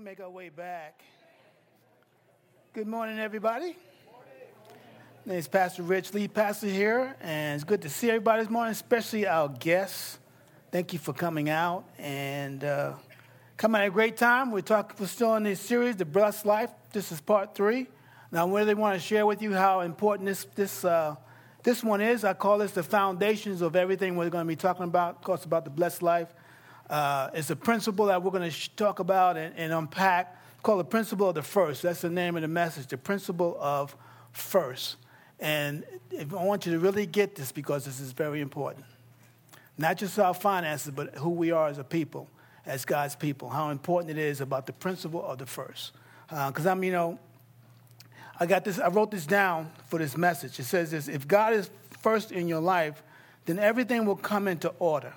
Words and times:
can 0.00 0.04
make 0.06 0.20
our 0.20 0.30
way 0.30 0.48
back. 0.48 1.02
Good 2.72 2.86
morning, 2.86 3.18
everybody. 3.18 3.76
My 5.26 5.32
name 5.32 5.38
is 5.38 5.46
Pastor 5.46 5.82
Rich, 5.82 6.14
lead 6.14 6.32
pastor 6.32 6.68
here, 6.68 7.14
and 7.20 7.56
it's 7.56 7.64
good 7.64 7.82
to 7.82 7.90
see 7.90 8.08
everybody 8.08 8.42
this 8.42 8.50
morning, 8.50 8.72
especially 8.72 9.26
our 9.26 9.50
guests. 9.50 10.18
Thank 10.72 10.94
you 10.94 10.98
for 10.98 11.12
coming 11.12 11.50
out 11.50 11.84
and 11.98 12.64
uh, 12.64 12.94
coming 13.58 13.82
at 13.82 13.88
a 13.88 13.90
great 13.90 14.16
time. 14.16 14.50
We're 14.52 14.62
talking, 14.62 14.96
we're 14.98 15.06
still 15.06 15.34
in 15.34 15.42
this 15.42 15.60
series, 15.60 15.96
The 15.96 16.06
Blessed 16.06 16.46
Life. 16.46 16.70
This 16.94 17.12
is 17.12 17.20
part 17.20 17.54
three. 17.54 17.86
Now, 18.32 18.48
I 18.48 18.50
really 18.50 18.72
want 18.72 18.98
to 18.98 19.06
share 19.06 19.26
with 19.26 19.42
you 19.42 19.52
how 19.52 19.80
important 19.80 20.26
this 20.28 20.46
this 20.54 20.82
uh, 20.82 21.16
this 21.62 21.84
one 21.84 22.00
is. 22.00 22.24
I 22.24 22.32
call 22.32 22.56
this 22.56 22.72
the 22.72 22.82
foundations 22.82 23.60
of 23.60 23.76
everything 23.76 24.16
we're 24.16 24.30
going 24.30 24.46
to 24.46 24.48
be 24.48 24.56
talking 24.56 24.84
about. 24.84 25.16
Of 25.16 25.22
course, 25.24 25.44
about 25.44 25.64
the 25.64 25.70
blessed 25.70 26.00
life. 26.00 26.32
Uh, 26.90 27.30
it's 27.34 27.50
a 27.50 27.56
principle 27.56 28.06
that 28.06 28.20
we're 28.20 28.32
going 28.32 28.50
to 28.50 28.70
talk 28.70 28.98
about 28.98 29.36
and, 29.36 29.54
and 29.56 29.72
unpack 29.72 30.36
called 30.62 30.80
the 30.80 30.84
principle 30.84 31.28
of 31.28 31.36
the 31.36 31.42
first. 31.42 31.82
That's 31.82 32.00
the 32.00 32.10
name 32.10 32.34
of 32.34 32.42
the 32.42 32.48
message, 32.48 32.88
the 32.88 32.98
principle 32.98 33.56
of 33.60 33.96
first. 34.32 34.96
And 35.38 35.84
I 36.18 36.24
want 36.24 36.66
you 36.66 36.72
to 36.72 36.80
really 36.80 37.06
get 37.06 37.36
this 37.36 37.52
because 37.52 37.84
this 37.84 38.00
is 38.00 38.10
very 38.10 38.40
important. 38.40 38.84
Not 39.78 39.98
just 39.98 40.18
our 40.18 40.34
finances, 40.34 40.92
but 40.94 41.14
who 41.14 41.30
we 41.30 41.52
are 41.52 41.68
as 41.68 41.78
a 41.78 41.84
people, 41.84 42.28
as 42.66 42.84
God's 42.84 43.14
people, 43.14 43.48
how 43.48 43.70
important 43.70 44.10
it 44.10 44.18
is 44.18 44.40
about 44.40 44.66
the 44.66 44.72
principle 44.72 45.24
of 45.24 45.38
the 45.38 45.46
first. 45.46 45.92
Because 46.28 46.66
uh, 46.66 46.72
I'm, 46.72 46.82
you 46.82 46.92
know, 46.92 47.18
I 48.38 48.46
got 48.46 48.64
this, 48.64 48.80
I 48.80 48.88
wrote 48.88 49.12
this 49.12 49.26
down 49.26 49.70
for 49.86 49.98
this 50.00 50.16
message. 50.16 50.58
It 50.58 50.64
says 50.64 50.90
this 50.90 51.06
if 51.06 51.28
God 51.28 51.52
is 51.52 51.70
first 52.00 52.32
in 52.32 52.48
your 52.48 52.60
life, 52.60 53.00
then 53.46 53.60
everything 53.60 54.04
will 54.04 54.16
come 54.16 54.48
into 54.48 54.70
order. 54.80 55.14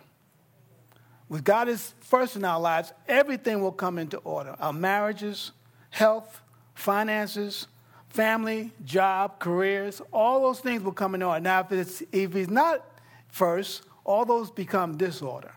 With 1.29 1.43
God 1.43 1.67
is 1.67 1.93
first 2.01 2.35
in 2.35 2.45
our 2.45 2.59
lives, 2.59 2.93
everything 3.07 3.61
will 3.61 3.71
come 3.71 3.97
into 3.97 4.17
order. 4.17 4.55
Our 4.59 4.73
marriages, 4.73 5.51
health, 5.89 6.41
finances, 6.75 7.67
family, 8.09 8.71
job, 8.85 9.39
careers, 9.39 10.01
all 10.11 10.41
those 10.41 10.59
things 10.59 10.83
will 10.83 10.91
come 10.91 11.15
in 11.15 11.23
order. 11.23 11.39
Now, 11.39 11.61
if, 11.61 11.71
it's, 11.71 12.03
if 12.11 12.33
He's 12.33 12.49
not 12.49 12.85
first, 13.29 13.83
all 14.03 14.25
those 14.25 14.51
become 14.51 14.97
disorder. 14.97 15.53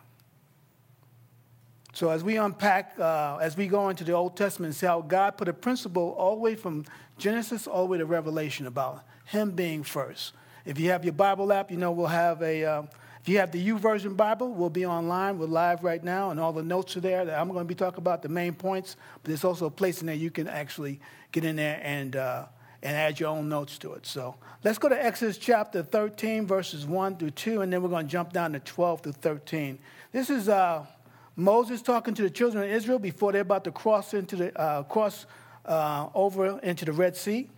So, 1.93 2.11
as 2.11 2.23
we 2.23 2.37
unpack, 2.37 2.95
uh, 2.99 3.39
as 3.41 3.57
we 3.57 3.67
go 3.67 3.89
into 3.89 4.05
the 4.05 4.13
Old 4.13 4.37
Testament, 4.37 4.75
see 4.75 4.87
how 4.87 5.01
God 5.01 5.39
put 5.39 5.49
a 5.49 5.53
principle 5.55 6.15
all 6.19 6.37
the 6.37 6.43
way 6.43 6.55
from 6.55 6.85
Genesis 7.19 7.67
all 7.67 7.85
the 7.85 7.91
way 7.93 7.99
to 7.99 8.05
Revelation 8.07 8.67
about 8.67 9.03
Him 9.25 9.53
being 9.53 9.83
first. 9.83 10.33
If 10.67 10.79
you 10.79 10.91
have 10.91 11.05
your 11.05 11.15
Bible 11.15 11.53
app, 11.53 11.71
you 11.71 11.77
know 11.77 11.93
we'll 11.93 12.07
have 12.07 12.43
a. 12.43 12.65
Uh, 12.65 12.83
if 13.27 13.31
you 13.31 13.39
have 13.39 13.51
the 13.51 13.69
YouVersion 13.69 14.17
Bible, 14.17 14.53
we'll 14.53 14.71
be 14.71 14.87
online. 14.87 15.37
We're 15.37 15.47
live 15.47 15.83
right 15.83 16.03
now, 16.05 16.31
and 16.31 16.39
all 16.39 16.53
the 16.53 16.63
notes 16.63 16.97
are 16.97 17.01
there. 17.01 17.25
That 17.25 17.41
I'm 17.41 17.49
going 17.49 17.65
to 17.65 17.69
be 17.69 17.75
talking 17.75 17.99
about 17.99 18.23
the 18.23 18.29
main 18.29 18.55
points, 18.55 18.95
but 19.21 19.25
there's 19.25 19.43
also 19.43 19.67
a 19.67 19.71
place 19.71 20.01
in 20.01 20.07
there 20.07 20.15
you 20.15 20.31
can 20.31 20.47
actually 20.47 21.01
get 21.33 21.45
in 21.45 21.57
there 21.57 21.81
and, 21.83 22.15
uh, 22.15 22.45
and 22.85 22.97
add 22.97 23.19
your 23.19 23.31
own 23.31 23.49
notes 23.49 23.79
to 23.79 23.95
it. 23.95 24.07
So 24.07 24.37
let's 24.63 24.79
go 24.79 24.89
to 24.89 25.05
Exodus 25.05 25.39
chapter 25.39 25.83
13, 25.83 26.47
verses 26.47 26.87
1 26.87 27.17
through 27.17 27.33
2, 27.33 27.63
and 27.63 27.73
then 27.73 27.83
we're 27.83 27.89
going 27.89 28.07
to 28.07 28.13
jump 28.13 28.33
down 28.33 28.53
to 28.53 28.61
12 28.61 29.01
through 29.01 29.13
13. 29.15 29.81
This 30.13 30.31
is 30.31 30.49
uh, 30.49 30.87
Moses 31.35 31.83
talking 31.83 32.15
to 32.15 32.23
the 32.23 32.31
children 32.31 32.63
of 32.63 32.71
Israel 32.71 33.01
before 33.01 33.33
they're 33.33 33.41
about 33.41 33.65
to 33.65 33.73
cross 33.73 34.15
into 34.15 34.37
the 34.37 34.57
uh, 34.57 34.85
cross 34.85 35.27
uh, 35.65 36.11
over 36.15 36.61
into 36.61 36.85
the 36.85 36.93
Red 36.93 37.17
Sea, 37.17 37.51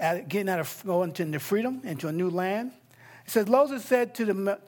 getting 0.00 0.48
out 0.48 0.60
of 0.60 0.82
going 0.86 1.12
into 1.18 1.40
freedom 1.40 1.82
into 1.84 2.08
a 2.08 2.12
new 2.12 2.30
land. 2.30 2.72
It 3.24 3.30
says, 3.30 3.46
Moses 3.46 3.84
said 3.84 4.14
to 4.16 4.24
the, 4.24 4.58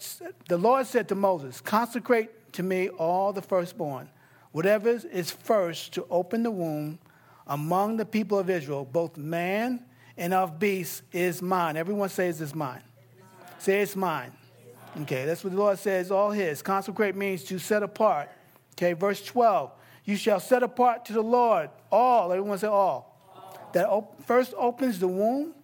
the 0.48 0.56
Lord 0.56 0.86
said 0.86 1.08
to 1.08 1.14
Moses, 1.14 1.60
Consecrate 1.60 2.52
to 2.54 2.62
me 2.62 2.88
all 2.88 3.32
the 3.32 3.42
firstborn, 3.42 4.08
whatever 4.52 4.88
is 4.90 5.30
first 5.30 5.92
to 5.94 6.06
open 6.10 6.42
the 6.42 6.50
womb 6.50 6.98
among 7.46 7.96
the 7.96 8.06
people 8.06 8.38
of 8.38 8.48
Israel, 8.50 8.84
both 8.84 9.16
man 9.16 9.84
and 10.16 10.32
of 10.32 10.58
beasts, 10.58 11.02
is 11.12 11.42
mine. 11.42 11.76
Everyone 11.76 12.08
says 12.08 12.40
it's 12.40 12.54
mine. 12.54 12.82
Say 13.58 13.82
it's 13.82 13.94
mine. 13.94 14.32
Okay, 15.02 15.26
that's 15.26 15.44
what 15.44 15.52
the 15.52 15.58
Lord 15.58 15.78
says, 15.78 16.10
all 16.10 16.30
his. 16.30 16.62
Consecrate 16.62 17.14
means 17.14 17.44
to 17.44 17.58
set 17.58 17.82
apart. 17.82 18.30
Okay, 18.72 18.94
verse 18.94 19.22
12. 19.24 19.70
You 20.04 20.16
shall 20.16 20.40
set 20.40 20.62
apart 20.62 21.04
to 21.06 21.12
the 21.12 21.22
Lord 21.22 21.68
all, 21.90 22.32
everyone 22.32 22.58
say 22.58 22.68
all. 22.68 23.20
all. 23.34 23.70
That 23.74 23.88
op- 23.88 24.24
first 24.24 24.54
opens 24.56 24.98
the 24.98 25.08
womb 25.08 25.54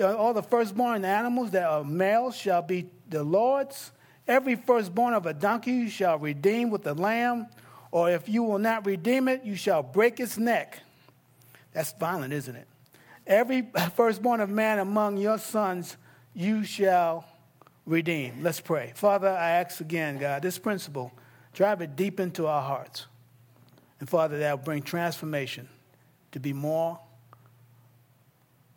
all 0.00 0.32
the 0.32 0.42
firstborn 0.42 1.04
animals 1.04 1.50
that 1.52 1.64
are 1.64 1.84
male 1.84 2.30
shall 2.30 2.62
be 2.62 2.90
the 3.08 3.22
Lord's. 3.22 3.92
Every 4.26 4.54
firstborn 4.54 5.14
of 5.14 5.26
a 5.26 5.34
donkey 5.34 5.72
you 5.72 5.90
shall 5.90 6.18
redeem 6.18 6.70
with 6.70 6.86
a 6.86 6.94
lamb, 6.94 7.48
or 7.90 8.10
if 8.10 8.28
you 8.28 8.42
will 8.42 8.58
not 8.58 8.86
redeem 8.86 9.28
it, 9.28 9.44
you 9.44 9.56
shall 9.56 9.82
break 9.82 10.20
its 10.20 10.38
neck. 10.38 10.80
That's 11.72 11.92
violent, 11.94 12.32
isn't 12.32 12.54
it? 12.54 12.68
Every 13.26 13.70
firstborn 13.94 14.40
of 14.40 14.50
man 14.50 14.78
among 14.78 15.16
your 15.16 15.38
sons 15.38 15.96
you 16.34 16.64
shall 16.64 17.24
redeem. 17.86 18.42
Let's 18.42 18.60
pray. 18.60 18.92
Father, 18.94 19.28
I 19.28 19.50
ask 19.50 19.80
again, 19.80 20.18
God, 20.18 20.42
this 20.42 20.58
principle, 20.58 21.12
drive 21.52 21.80
it 21.80 21.96
deep 21.96 22.20
into 22.20 22.46
our 22.46 22.62
hearts. 22.62 23.06
And 23.98 24.08
Father, 24.08 24.38
that 24.38 24.58
will 24.58 24.64
bring 24.64 24.82
transformation 24.82 25.68
to 26.32 26.40
be 26.40 26.52
more 26.52 26.98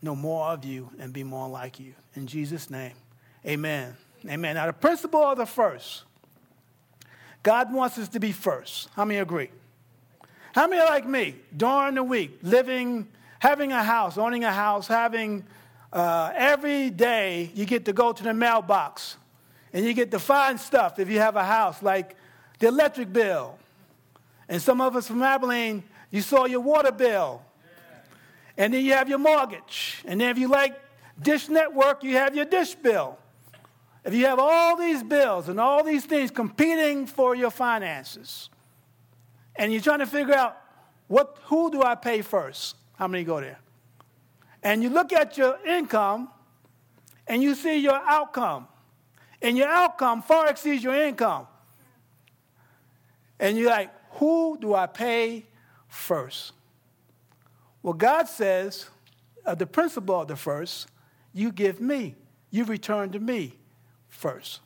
know 0.04 0.16
more 0.16 0.48
of 0.48 0.66
you 0.66 0.90
and 1.00 1.14
be 1.14 1.24
more 1.24 1.48
like 1.48 1.80
you. 1.80 1.94
In 2.16 2.28
Jesus' 2.28 2.70
name, 2.70 2.94
amen. 3.46 3.96
Amen. 4.28 4.56
Now, 4.56 4.68
the 4.68 4.74
principle 4.74 5.22
of 5.22 5.38
the 5.38 5.46
first 5.46 6.04
God 7.44 7.74
wants 7.74 7.98
us 7.98 8.08
to 8.10 8.20
be 8.20 8.32
first. 8.32 8.90
How 8.96 9.04
many 9.04 9.20
agree? 9.20 9.50
How 10.56 10.68
many 10.68 10.82
like 10.82 11.06
me 11.06 11.36
during 11.56 11.96
the 11.96 12.04
week, 12.04 12.40
living, 12.42 13.08
having 13.40 13.74
a 13.74 13.84
house, 13.84 14.18
owning 14.18 14.46
a 14.46 14.54
house, 14.54 14.88
having 14.88 15.44
uh, 15.92 16.32
every 16.34 16.90
day 16.90 17.52
you 17.54 17.66
get 17.66 17.86
to 17.86 17.94
go 17.94 18.14
to 18.14 18.24
the 18.24 18.34
mailbox 18.34 19.18
and 19.74 19.86
you 19.86 19.94
get 19.94 20.12
to 20.12 20.20
find 20.20 20.60
stuff 20.60 21.00
if 21.00 21.10
you 21.10 21.20
have 21.20 21.36
a 21.36 21.44
house, 21.44 21.84
like 21.84 22.16
the 22.60 22.68
electric 22.68 23.12
bill. 23.12 23.58
And 24.48 24.62
some 24.62 24.80
of 24.80 24.96
us 24.96 25.08
from 25.08 25.22
Abilene, 25.22 25.84
you 26.12 26.22
saw 26.22 26.46
your 26.46 26.62
water 26.62 26.92
bill 26.92 27.42
and 28.58 28.74
then 28.74 28.86
you 28.86 28.94
have 28.94 29.10
your 29.10 29.20
mortgage. 29.20 30.04
And 30.06 30.22
then 30.22 30.30
if 30.30 30.38
you 30.38 30.48
like 30.48 30.80
Dish 31.22 31.50
Network, 31.50 32.04
you 32.04 32.18
have 32.18 32.36
your 32.36 32.46
dish 32.46 32.76
bill. 32.76 33.18
If 34.04 34.14
you 34.14 34.26
have 34.26 34.40
all 34.40 34.76
these 34.76 35.02
bills 35.02 35.48
and 35.48 35.60
all 35.60 35.84
these 35.84 36.06
things 36.06 36.30
competing 36.30 37.06
for 37.06 37.36
your 37.36 37.52
finances, 37.52 38.50
and 39.56 39.72
you're 39.72 39.82
trying 39.82 40.00
to 40.00 40.06
figure 40.06 40.34
out 40.34 40.58
what, 41.08 41.38
who 41.44 41.72
do 41.72 41.84
I 41.84 41.96
pay 41.96 42.22
first? 42.22 42.76
How 42.98 43.08
many 43.08 43.24
go 43.24 43.40
there? 43.40 43.60
And 44.62 44.82
you 44.82 44.90
look 44.90 45.14
at 45.14 45.38
your 45.38 45.60
income 45.66 46.30
and 47.28 47.42
you 47.44 47.56
see 47.56 47.78
your 47.78 47.96
outcome. 47.96 48.68
And 49.42 49.58
your 49.58 49.68
outcome 49.68 50.22
far 50.22 50.50
exceeds 50.50 50.84
your 50.84 50.96
income. 50.96 51.48
And 53.40 53.58
you're 53.58 53.70
like, 53.70 53.92
who 54.12 54.58
do 54.60 54.74
I 54.74 54.88
pay 54.88 55.46
first? 55.88 56.54
Well, 57.84 57.94
God 57.94 58.30
says, 58.30 58.88
uh, 59.46 59.56
the 59.56 59.68
principle 59.68 60.22
of 60.22 60.30
the 60.30 60.38
first, 60.38 60.88
you 61.34 61.52
give 61.52 61.82
me, 61.82 62.16
you 62.50 62.64
return 62.64 63.12
to 63.12 63.20
me 63.20 63.58
first. 64.08 64.62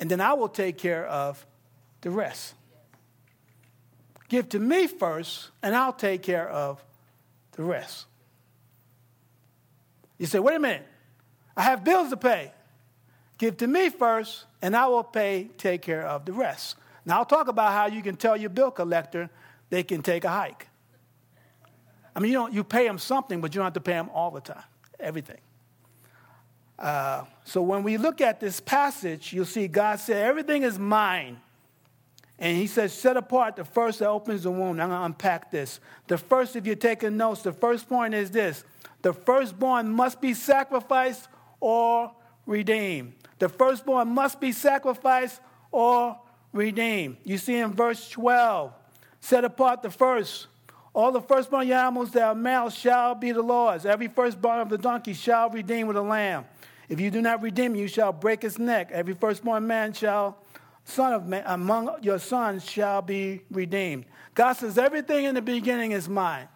And 0.00 0.10
then 0.10 0.20
I 0.20 0.32
will 0.32 0.48
take 0.48 0.78
care 0.78 1.06
of 1.06 1.46
the 2.00 2.10
rest. 2.10 2.54
Give 4.28 4.48
to 4.50 4.58
me 4.58 4.86
first, 4.86 5.50
and 5.62 5.74
I'll 5.74 5.92
take 5.92 6.22
care 6.22 6.48
of 6.48 6.82
the 7.52 7.62
rest. 7.62 8.06
You 10.18 10.26
say, 10.26 10.38
wait 10.38 10.56
a 10.56 10.60
minute, 10.60 10.86
I 11.56 11.62
have 11.62 11.84
bills 11.84 12.10
to 12.10 12.16
pay. 12.16 12.52
Give 13.38 13.56
to 13.58 13.66
me 13.66 13.90
first, 13.90 14.44
and 14.60 14.76
I 14.76 14.86
will 14.86 15.04
pay, 15.04 15.50
take 15.56 15.82
care 15.82 16.06
of 16.06 16.24
the 16.24 16.32
rest. 16.32 16.76
Now, 17.04 17.18
I'll 17.18 17.24
talk 17.24 17.48
about 17.48 17.72
how 17.72 17.86
you 17.86 18.02
can 18.02 18.16
tell 18.16 18.36
your 18.36 18.50
bill 18.50 18.70
collector 18.70 19.30
they 19.68 19.82
can 19.82 20.02
take 20.02 20.24
a 20.24 20.28
hike. 20.30 20.69
I 22.14 22.20
mean, 22.20 22.32
you 22.32 22.38
don't 22.38 22.52
you 22.52 22.64
pay 22.64 22.86
them 22.86 22.98
something, 22.98 23.40
but 23.40 23.54
you 23.54 23.58
don't 23.58 23.66
have 23.66 23.74
to 23.74 23.80
pay 23.80 23.92
them 23.92 24.10
all 24.12 24.30
the 24.30 24.40
time, 24.40 24.64
everything. 24.98 25.38
Uh, 26.78 27.24
so 27.44 27.60
when 27.60 27.82
we 27.82 27.98
look 27.98 28.20
at 28.20 28.40
this 28.40 28.58
passage, 28.58 29.32
you'll 29.32 29.44
see 29.44 29.68
God 29.68 30.00
said, 30.00 30.26
Everything 30.26 30.62
is 30.62 30.78
mine. 30.78 31.38
And 32.38 32.56
he 32.56 32.66
says, 32.66 32.94
Set 32.94 33.18
apart 33.18 33.56
the 33.56 33.64
first 33.64 33.98
that 33.98 34.08
opens 34.08 34.44
the 34.44 34.50
womb. 34.50 34.80
I'm 34.80 34.88
going 34.88 34.90
to 34.90 35.04
unpack 35.04 35.50
this. 35.50 35.78
The 36.06 36.16
first, 36.16 36.56
if 36.56 36.64
you're 36.64 36.76
taking 36.76 37.18
notes, 37.18 37.42
the 37.42 37.52
first 37.52 37.88
point 37.88 38.14
is 38.14 38.30
this 38.30 38.64
the 39.02 39.12
firstborn 39.12 39.90
must 39.90 40.20
be 40.20 40.32
sacrificed 40.32 41.28
or 41.60 42.12
redeemed. 42.46 43.12
The 43.38 43.48
firstborn 43.48 44.08
must 44.08 44.40
be 44.40 44.52
sacrificed 44.52 45.40
or 45.70 46.18
redeemed. 46.52 47.18
You 47.24 47.38
see 47.38 47.56
in 47.56 47.72
verse 47.72 48.08
12, 48.08 48.72
set 49.20 49.44
apart 49.44 49.82
the 49.82 49.90
first 49.90 50.46
all 50.92 51.12
the 51.12 51.20
firstborn 51.20 51.70
animals 51.70 52.10
that 52.12 52.22
are 52.22 52.34
male 52.34 52.68
shall 52.68 53.14
be 53.14 53.32
the 53.32 53.42
Lord's. 53.42 53.86
Every 53.86 54.08
firstborn 54.08 54.60
of 54.60 54.68
the 54.68 54.78
donkey 54.78 55.14
shall 55.14 55.48
redeem 55.48 55.86
with 55.86 55.96
a 55.96 56.02
lamb. 56.02 56.46
If 56.88 56.98
you 56.98 57.10
do 57.10 57.22
not 57.22 57.42
redeem, 57.42 57.76
you 57.76 57.86
shall 57.86 58.12
break 58.12 58.42
its 58.42 58.58
neck. 58.58 58.90
Every 58.90 59.14
firstborn 59.14 59.66
man 59.66 59.92
shall 59.92 60.38
son 60.84 61.12
of 61.12 61.26
man, 61.26 61.44
among 61.46 62.02
your 62.02 62.18
sons 62.18 62.68
shall 62.68 63.02
be 63.02 63.42
redeemed. 63.50 64.06
God 64.34 64.54
says 64.54 64.76
everything 64.78 65.24
in 65.24 65.34
the 65.34 65.42
beginning 65.42 65.92
is 65.92 66.08
mine. 66.08 66.48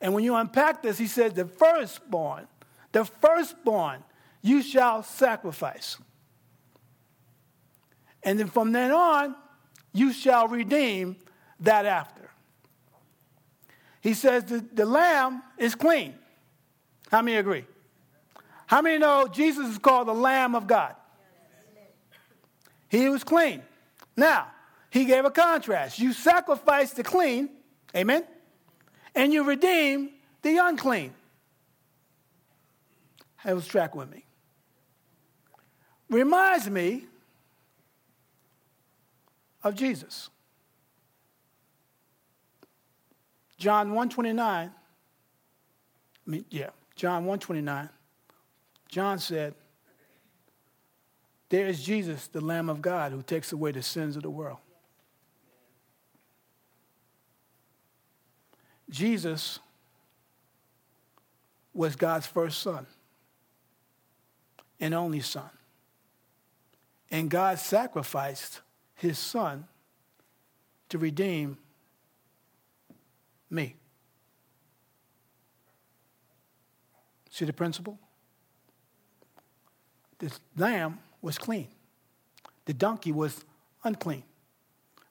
And 0.00 0.12
when 0.12 0.24
you 0.24 0.34
unpack 0.34 0.82
this, 0.82 0.98
he 0.98 1.06
says 1.06 1.32
the 1.32 1.46
firstborn, 1.46 2.46
the 2.92 3.04
firstborn, 3.04 4.04
you 4.42 4.62
shall 4.62 5.02
sacrifice. 5.02 5.96
And 8.22 8.38
then 8.38 8.48
from 8.48 8.72
then 8.72 8.90
on, 8.90 9.34
you 9.92 10.12
shall 10.12 10.48
redeem 10.48 11.16
that 11.60 11.86
after. 11.86 12.23
He 14.04 14.12
says 14.12 14.44
the, 14.44 14.62
the 14.74 14.84
lamb 14.84 15.42
is 15.56 15.74
clean. 15.74 16.14
How 17.10 17.22
many 17.22 17.38
agree? 17.38 17.64
How 18.66 18.82
many 18.82 18.98
know 18.98 19.26
Jesus 19.28 19.70
is 19.70 19.78
called 19.78 20.08
the 20.08 20.14
Lamb 20.14 20.54
of 20.54 20.66
God? 20.66 20.94
He 22.88 23.08
was 23.08 23.24
clean. 23.24 23.62
Now, 24.14 24.48
he 24.90 25.06
gave 25.06 25.24
a 25.24 25.30
contrast. 25.30 25.98
You 25.98 26.12
sacrifice 26.12 26.90
the 26.92 27.02
clean, 27.02 27.48
amen, 27.96 28.26
and 29.14 29.32
you 29.32 29.42
redeem 29.42 30.10
the 30.42 30.58
unclean. 30.58 31.14
Have 33.36 33.56
was 33.56 33.66
track 33.66 33.94
with 33.94 34.10
me. 34.10 34.26
Reminds 36.10 36.68
me 36.68 37.06
of 39.62 39.74
Jesus. 39.74 40.28
John 43.64 43.92
129. 43.92 44.70
I 46.26 46.30
mean, 46.30 46.44
yeah, 46.50 46.68
John 46.96 47.24
129. 47.24 47.88
John 48.88 49.18
said, 49.18 49.54
There 51.48 51.66
is 51.66 51.82
Jesus, 51.82 52.26
the 52.26 52.42
Lamb 52.42 52.68
of 52.68 52.82
God, 52.82 53.12
who 53.12 53.22
takes 53.22 53.52
away 53.52 53.72
the 53.72 53.82
sins 53.82 54.16
of 54.16 54.22
the 54.22 54.28
world. 54.28 54.58
Jesus 58.90 59.60
was 61.72 61.96
God's 61.96 62.26
first 62.26 62.60
son 62.60 62.86
and 64.78 64.92
only 64.92 65.20
son. 65.20 65.48
And 67.10 67.30
God 67.30 67.58
sacrificed 67.58 68.60
his 68.94 69.18
son 69.18 69.64
to 70.90 70.98
redeem 70.98 71.56
me. 73.54 73.76
See 77.30 77.44
the 77.44 77.52
principle? 77.52 77.98
The 80.18 80.32
lamb 80.56 80.98
was 81.20 81.38
clean. 81.38 81.68
The 82.66 82.74
donkey 82.74 83.12
was 83.12 83.44
unclean. 83.82 84.22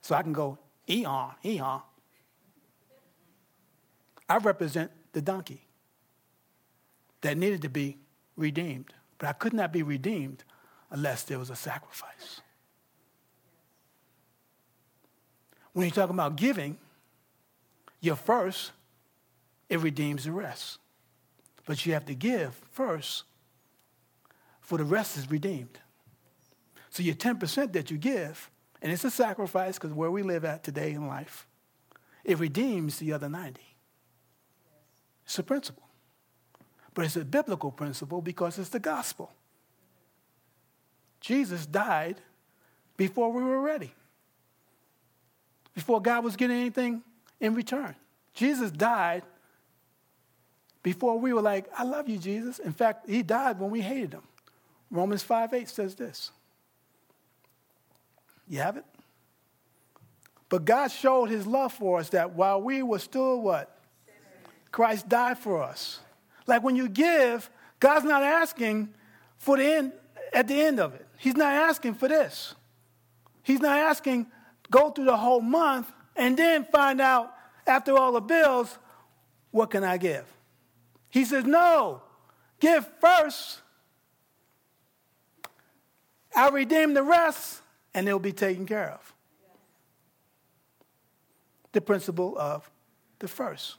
So 0.01 0.15
I 0.15 0.21
can 0.21 0.33
go, 0.33 0.57
eon, 0.89 1.33
eon. 1.43 1.81
I 4.29 4.37
represent 4.37 4.91
the 5.11 5.21
donkey 5.21 5.67
that 7.21 7.37
needed 7.37 7.61
to 7.63 7.69
be 7.69 7.97
redeemed. 8.35 8.93
But 9.17 9.29
I 9.29 9.33
could 9.33 9.53
not 9.53 9.71
be 9.71 9.83
redeemed 9.83 10.43
unless 10.91 11.23
there 11.23 11.39
was 11.39 11.49
a 11.49 11.55
sacrifice. 11.55 12.41
When 15.73 15.87
you're 15.87 15.95
talking 15.95 16.15
about 16.15 16.35
giving, 16.35 16.77
your 18.03 18.17
first, 18.17 18.73
it 19.69 19.79
redeems 19.79 20.25
the 20.25 20.31
rest. 20.33 20.77
But 21.65 21.85
you 21.85 21.94
have 21.94 22.05
to 22.07 22.13
give 22.13 22.53
first, 22.73 23.23
for 24.59 24.77
the 24.77 24.83
rest 24.83 25.15
is 25.17 25.31
redeemed. 25.31 25.79
So 26.89 27.01
your 27.01 27.15
10% 27.15 27.71
that 27.71 27.89
you 27.89 27.97
give, 27.97 28.51
and 28.81 28.91
it's 28.91 29.05
a 29.05 29.09
sacrifice 29.09 29.75
because 29.75 29.94
where 29.94 30.11
we 30.11 30.21
live 30.21 30.44
at 30.44 30.65
today 30.65 30.91
in 30.91 31.07
life, 31.07 31.47
it 32.25 32.38
redeems 32.39 33.00
the 33.00 33.13
other 33.13 33.29
90. 33.29 33.61
It's 35.23 35.39
a 35.39 35.44
principle. 35.44 35.88
But 36.94 37.05
it's 37.05 37.15
a 37.15 37.23
biblical 37.23 37.71
principle 37.71 38.21
because 38.21 38.59
it's 38.59 38.69
the 38.69 38.79
gospel. 38.79 39.31
Jesus 41.21 41.65
died 41.65 42.17
before 42.97 43.31
we 43.31 43.41
were 43.41 43.61
ready, 43.61 43.94
before 45.73 46.01
God 46.01 46.25
was 46.25 46.35
getting 46.35 46.57
anything 46.57 47.01
in 47.43 47.53
return. 47.53 47.93
Jesus 48.33 48.71
died 48.71 49.21
before 50.81 51.19
we 51.19 51.33
were 51.33 51.41
like, 51.41 51.67
I 51.77 51.83
love 51.83 52.09
you, 52.09 52.17
Jesus. 52.17 52.57
In 52.57 52.71
fact, 52.71 53.07
he 53.09 53.21
died 53.21 53.59
when 53.59 53.69
we 53.69 53.81
hated 53.81 54.13
him. 54.13 54.23
Romans 54.89 55.21
5 55.21 55.53
8 55.53 55.69
says 55.69 55.95
this. 55.95 56.31
You 58.47 58.59
have 58.59 58.77
it? 58.77 58.85
But 60.47 60.65
God 60.65 60.89
showed 60.89 61.29
his 61.29 61.45
love 61.45 61.73
for 61.73 61.99
us 61.99 62.09
that 62.09 62.33
while 62.33 62.61
we 62.61 62.81
were 62.81 62.99
still 62.99 63.41
what? 63.41 63.77
Christ 64.71 65.09
died 65.09 65.37
for 65.37 65.61
us. 65.61 65.99
Like 66.47 66.63
when 66.63 66.75
you 66.75 66.87
give, 66.87 67.49
God's 67.79 68.05
not 68.05 68.23
asking 68.23 68.93
for 69.37 69.57
the 69.57 69.65
end 69.65 69.91
at 70.31 70.47
the 70.47 70.61
end 70.61 70.79
of 70.79 70.93
it. 70.93 71.05
He's 71.17 71.35
not 71.35 71.53
asking 71.53 71.95
for 71.95 72.07
this. 72.07 72.55
He's 73.43 73.59
not 73.59 73.77
asking 73.77 74.27
go 74.71 74.91
through 74.91 75.05
the 75.05 75.17
whole 75.17 75.41
month 75.41 75.91
and 76.15 76.37
then 76.37 76.65
find 76.65 77.01
out 77.01 77.32
after 77.65 77.98
all 77.98 78.12
the 78.12 78.21
bills, 78.21 78.77
what 79.51 79.69
can 79.69 79.83
I 79.83 79.98
give? 79.98 80.25
He 81.10 81.25
says, 81.25 81.45
No, 81.45 82.01
give 82.60 82.88
first. 83.00 83.60
I'll 86.36 86.51
redeem 86.51 86.95
the 86.95 87.04
rest, 87.04 87.62
and 87.94 88.07
it'll 88.07 88.19
be 88.19 88.31
taken 88.31 88.65
care 88.65 88.89
of. 88.89 89.13
The 91.74 91.81
principle 91.81 92.36
of 92.38 92.69
the 93.19 93.27
first. 93.27 93.77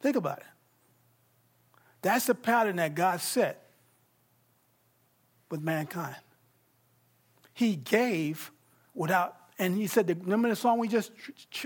Think 0.00 0.16
about 0.16 0.38
it. 0.38 0.44
That's 2.02 2.26
the 2.26 2.34
pattern 2.34 2.76
that 2.76 2.94
God 2.94 3.20
set 3.20 3.62
with 5.50 5.60
mankind. 5.60 6.16
He 7.52 7.76
gave 7.76 8.50
without, 8.94 9.36
and 9.60 9.76
he 9.76 9.86
said, 9.86 10.08
remember 10.08 10.48
the 10.48 10.56
song 10.56 10.78
we 10.78 10.88
just 10.88 11.12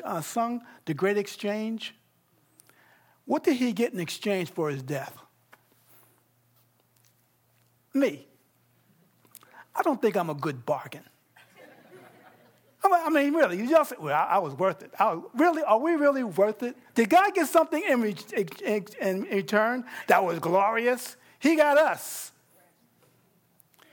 uh, 0.02 0.20
sung, 0.20 0.62
The 0.84 0.94
Great 0.94 1.16
Exchange? 1.16 1.94
What 3.24 3.44
did 3.44 3.54
he 3.54 3.72
get 3.72 3.92
in 3.92 4.00
exchange 4.00 4.50
for 4.50 4.68
his 4.68 4.82
death? 4.82 5.16
Me. 7.94 8.26
I 9.76 9.82
don't 9.82 10.02
think 10.02 10.16
I'm 10.16 10.28
a 10.28 10.34
good 10.34 10.66
bargain. 10.66 11.04
I 12.82 13.08
mean, 13.08 13.32
really, 13.32 13.56
you 13.58 13.70
just 13.70 13.98
well, 13.98 14.14
I, 14.14 14.34
I 14.34 14.38
was 14.38 14.54
worth 14.54 14.82
it. 14.82 14.90
I, 14.98 15.18
really, 15.34 15.62
are 15.62 15.78
we 15.78 15.92
really 15.92 16.22
worth 16.22 16.62
it? 16.62 16.76
Did 16.94 17.08
God 17.08 17.32
get 17.32 17.48
something 17.48 17.82
in, 17.88 18.02
re, 18.02 18.14
in, 18.66 18.86
in 19.00 19.22
return 19.22 19.84
that 20.08 20.22
was 20.22 20.38
glorious? 20.38 21.16
He 21.38 21.56
got 21.56 21.78
us. 21.78 22.32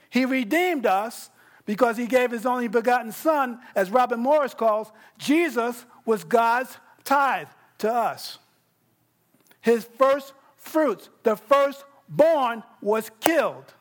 He 0.09 0.25
redeemed 0.25 0.85
us 0.85 1.29
because 1.65 1.97
he 1.97 2.07
gave 2.07 2.31
his 2.31 2.45
only 2.45 2.67
begotten 2.67 3.11
son, 3.11 3.59
as 3.75 3.91
Robert 3.91 4.17
Morris 4.17 4.53
calls, 4.53 4.91
Jesus 5.17 5.85
was 6.05 6.23
God's 6.23 6.77
tithe 7.03 7.47
to 7.79 7.91
us. 7.91 8.39
His 9.61 9.87
first 9.97 10.33
fruits, 10.57 11.09
the 11.23 11.35
firstborn, 11.35 12.63
was 12.81 13.11
killed, 13.19 13.73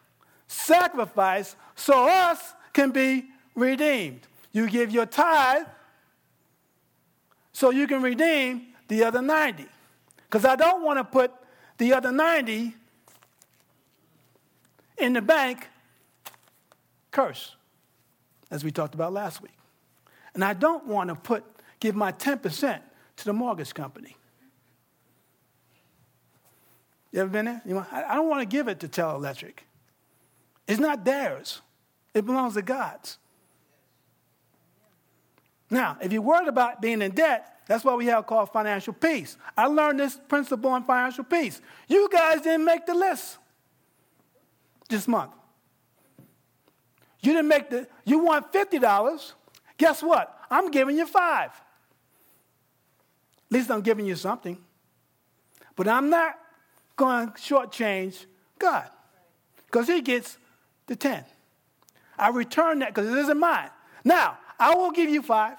sacrificed, 0.47 1.57
so 1.75 2.07
us 2.07 2.55
can 2.73 2.91
be 2.91 3.27
redeemed. 3.55 4.27
You 4.53 4.69
give 4.69 4.91
your 4.91 5.07
tithe 5.07 5.67
so 7.53 7.71
you 7.71 7.87
can 7.87 8.03
redeem 8.03 8.69
the 8.89 9.05
other 9.05 9.23
90. 9.23 9.67
Because 10.25 10.45
I 10.45 10.57
don't 10.57 10.83
want 10.83 10.99
to 10.99 11.05
put 11.05 11.33
the 11.79 11.93
other 11.93 12.13
90 12.13 12.75
in 14.99 15.13
the 15.15 15.23
bank 15.23 15.69
curse, 17.11 17.57
as 18.51 18.65
we 18.65 18.71
talked 18.71 18.95
about 18.95 19.13
last 19.13 19.43
week. 19.43 19.57
And 20.35 20.45
I 20.45 20.55
don't 20.55 20.87
want 20.87 21.09
to 21.09 21.15
put 21.15 21.45
give 21.81 21.95
my 21.95 22.13
10% 22.13 22.81
to 23.17 23.25
the 23.25 23.33
mortgage 23.33 23.75
company. 23.75 24.17
You 27.13 27.21
ever 27.21 27.31
been 27.31 27.47
there? 27.47 27.63
You 27.65 27.75
know, 27.75 27.87
I 27.91 28.15
don't 28.15 28.29
want 28.29 28.43
to 28.43 28.47
give 28.47 28.69
it 28.69 28.81
to 28.81 28.89
Tel 28.89 29.17
Electric. 29.17 29.67
It's 30.69 30.79
not 30.79 31.05
theirs. 31.05 31.61
It 32.15 32.25
belongs 32.25 32.55
to 32.55 32.63
God's. 32.63 33.19
Now, 35.71 35.97
if 36.01 36.13
you're 36.13 36.23
worried 36.23 36.49
about 36.49 36.81
being 36.81 37.03
in 37.03 37.13
debt, 37.13 37.61
that's 37.67 37.85
what 37.85 37.99
we 37.99 38.07
have 38.07 38.27
called 38.27 38.53
financial 38.53 38.93
peace. 38.93 39.37
I 39.57 39.67
learned 39.67 40.01
this 40.01 40.19
principle 40.29 40.75
in 40.77 40.83
financial 40.85 41.25
peace. 41.25 41.61
You 41.89 42.09
guys 42.13 42.43
didn't 42.43 42.65
make 42.65 42.87
the 42.87 42.95
list 42.95 43.39
this 44.89 45.07
month. 45.09 45.33
You 47.23 47.33
didn't 47.33 47.49
make 47.49 47.71
the, 47.71 47.87
you 48.05 48.21
want 48.21 48.53
$50. 48.53 49.33
Guess 49.77 50.03
what? 50.03 50.37
I'm 50.51 50.71
giving 50.71 50.97
you 50.97 51.07
five. 51.07 51.51
At 51.51 53.53
least 53.53 53.71
I'm 53.71 53.83
giving 53.83 54.07
you 54.07 54.17
something. 54.17 54.59
But 55.77 55.89
I'm 55.89 56.11
not 56.11 56.39
going 56.97 57.29
to 57.29 57.35
shortchange 57.35 58.27
God 58.59 58.89
because 59.67 59.87
He 59.87 60.01
gets 60.01 60.39
the 60.87 60.97
10. 60.97 61.25
I 62.19 62.29
return 62.29 62.81
that 62.81 62.95
because 62.95 63.11
it 63.11 63.17
isn't 63.17 63.39
mine. 63.39 63.71
Now, 64.05 64.39
I 64.59 64.75
will 64.75 64.91
give 64.91 65.09
you 65.09 65.23
five. 65.23 65.57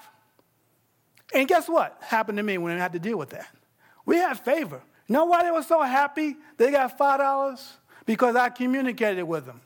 And 1.34 1.48
guess 1.48 1.68
what 1.68 1.96
happened 2.00 2.38
to 2.38 2.42
me 2.42 2.58
when 2.58 2.76
I 2.76 2.80
had 2.80 2.92
to 2.92 2.98
deal 2.98 3.18
with 3.18 3.30
that? 3.30 3.48
We 4.04 4.16
had 4.16 4.38
favor. 4.38 4.82
You 5.08 5.14
know 5.14 5.24
why 5.24 5.42
they 5.42 5.50
were 5.50 5.62
so 5.62 5.82
happy 5.82 6.36
they 6.56 6.70
got 6.70 6.98
$5? 6.98 7.72
Because 8.06 8.36
I 8.36 8.48
communicated 8.48 9.24
with 9.24 9.46
them. 9.46 9.60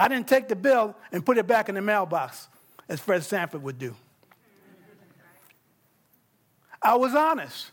I 0.00 0.08
didn't 0.08 0.28
take 0.28 0.48
the 0.48 0.56
bill 0.56 0.96
and 1.12 1.26
put 1.26 1.36
it 1.36 1.46
back 1.46 1.68
in 1.68 1.74
the 1.74 1.82
mailbox, 1.82 2.48
as 2.88 3.00
Fred 3.00 3.22
Sanford 3.22 3.62
would 3.62 3.78
do. 3.78 3.94
I 6.80 6.94
was 6.94 7.14
honest. 7.14 7.70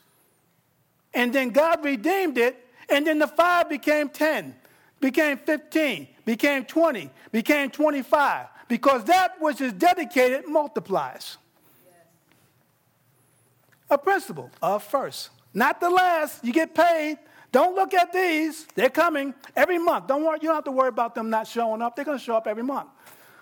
And 1.14 1.32
then 1.32 1.52
God 1.52 1.86
redeemed 1.86 2.38
it, 2.38 2.68
and 2.90 3.08
then 3.08 3.18
the 3.18 3.30
five 3.30 3.70
became 3.70 4.10
10, 4.10 4.54
became 5.00 5.38
15, 5.38 6.06
became 6.26 6.66
20, 6.66 7.10
became 7.32 7.72
25, 7.72 8.48
because 8.68 9.06
that 9.06 9.40
which 9.40 9.62
is 9.62 9.72
dedicated 9.72 10.50
multiplies. 10.50 11.38
A 13.90 13.98
principle 13.98 14.52
of 14.62 14.84
first, 14.84 15.30
not 15.54 15.80
the 15.80 15.90
last. 15.90 16.44
You 16.44 16.52
get 16.52 16.76
paid. 16.76 17.20
Don't 17.52 17.76
look 17.76 17.94
at 17.94 18.12
these. 18.12 18.66
They're 18.76 18.90
coming 18.90 19.34
every 19.56 19.78
month. 19.78 20.08
Don't 20.08 20.24
worry, 20.24 20.40
you 20.42 20.50
don't 20.50 20.56
have 20.56 20.64
to 20.66 20.72
worry 20.72 20.90
about 20.90 21.16
them 21.16 21.30
not 21.30 21.48
showing 21.48 21.82
up. 21.82 21.96
They're 21.96 22.06
going 22.06 22.18
to 22.18 22.24
show 22.24 22.36
up 22.36 22.48
every 22.48 22.64
month. 22.64 22.90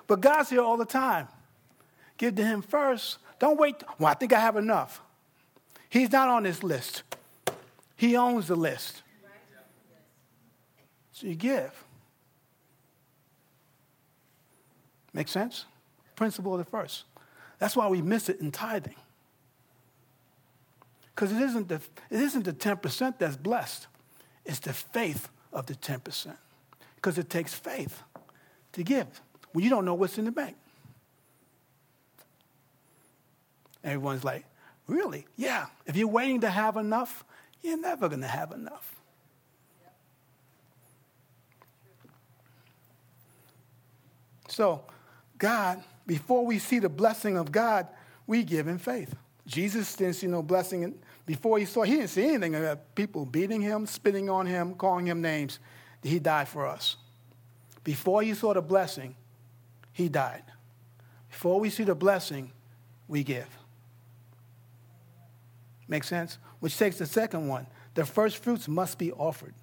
But 0.07 0.21
God's 0.21 0.49
here 0.49 0.61
all 0.61 0.77
the 0.77 0.85
time. 0.85 1.27
Give 2.17 2.35
to 2.35 2.43
Him 2.43 2.61
first. 2.61 3.17
Don't 3.39 3.59
wait. 3.59 3.83
Well, 3.99 4.09
I 4.09 4.13
think 4.13 4.31
I 4.31 4.39
have 4.39 4.55
enough. 4.55 5.01
He's 5.89 6.11
not 6.11 6.29
on 6.29 6.43
this 6.43 6.63
list. 6.63 7.03
He 7.95 8.15
owns 8.15 8.47
the 8.47 8.55
list. 8.55 9.01
So 11.13 11.27
you 11.27 11.35
give. 11.35 11.71
Make 15.13 15.29
sense? 15.29 15.65
Principle 16.15 16.53
of 16.53 16.59
the 16.59 16.69
first. 16.69 17.05
That's 17.57 17.75
why 17.75 17.87
we 17.87 18.01
miss 18.01 18.27
it 18.27 18.41
in 18.41 18.51
tithing. 18.51 18.95
Because 21.15 21.31
it 21.31 21.41
isn't 21.41 21.69
the 21.69 21.75
it 22.09 22.19
isn't 22.19 22.43
the 22.43 22.51
10% 22.51 23.17
that's 23.17 23.37
blessed. 23.37 23.87
It's 24.45 24.59
the 24.59 24.73
faith 24.73 25.29
of 25.51 25.65
the 25.65 25.75
10%. 25.75 26.35
Because 26.95 27.17
it 27.17 27.29
takes 27.29 27.53
faith 27.53 28.03
to 28.73 28.83
give 28.83 29.21
when 29.53 29.63
you 29.63 29.69
don't 29.69 29.85
know 29.85 29.93
what's 29.93 30.17
in 30.17 30.25
the 30.25 30.31
bank. 30.31 30.55
Everyone's 33.83 34.23
like, 34.23 34.45
really? 34.87 35.25
Yeah. 35.35 35.67
If 35.85 35.95
you're 35.95 36.07
waiting 36.07 36.41
to 36.41 36.49
have 36.49 36.75
enough, 36.77 37.23
you're 37.61 37.79
never 37.79 38.09
going 38.09 38.21
to 38.21 38.27
have 38.27 38.51
enough. 38.51 38.95
So, 44.47 44.83
God, 45.37 45.83
before 46.07 46.45
we 46.45 46.59
see 46.59 46.79
the 46.79 46.89
blessing 46.89 47.37
of 47.37 47.51
God, 47.51 47.87
we 48.27 48.43
give 48.43 48.67
in 48.67 48.77
faith. 48.77 49.13
Jesus 49.45 49.95
didn't 49.95 50.15
see 50.15 50.27
no 50.27 50.41
blessing 50.41 50.95
before 51.25 51.57
he 51.57 51.65
saw, 51.65 51.83
he 51.83 51.95
didn't 51.95 52.09
see 52.09 52.27
anything 52.27 52.55
about 52.55 52.93
people 52.93 53.25
beating 53.25 53.61
him, 53.61 53.85
spitting 53.87 54.29
on 54.29 54.45
him, 54.45 54.75
calling 54.75 55.07
him 55.07 55.21
names. 55.21 55.59
He 56.03 56.19
died 56.19 56.47
for 56.47 56.67
us. 56.67 56.97
Before 57.83 58.21
he 58.21 58.33
saw 58.33 58.53
the 58.53 58.61
blessing, 58.61 59.15
he 59.91 60.07
died. 60.07 60.43
Before 61.29 61.59
we 61.59 61.69
see 61.69 61.83
the 61.83 61.95
blessing, 61.95 62.51
we 63.07 63.23
give. 63.23 63.47
Make 65.87 66.03
sense? 66.03 66.37
Which 66.59 66.77
takes 66.77 66.97
the 66.97 67.05
second 67.05 67.47
one. 67.47 67.67
The 67.95 68.05
first 68.05 68.37
fruits 68.37 68.67
must 68.67 68.97
be 68.97 69.11
offered. 69.11 69.53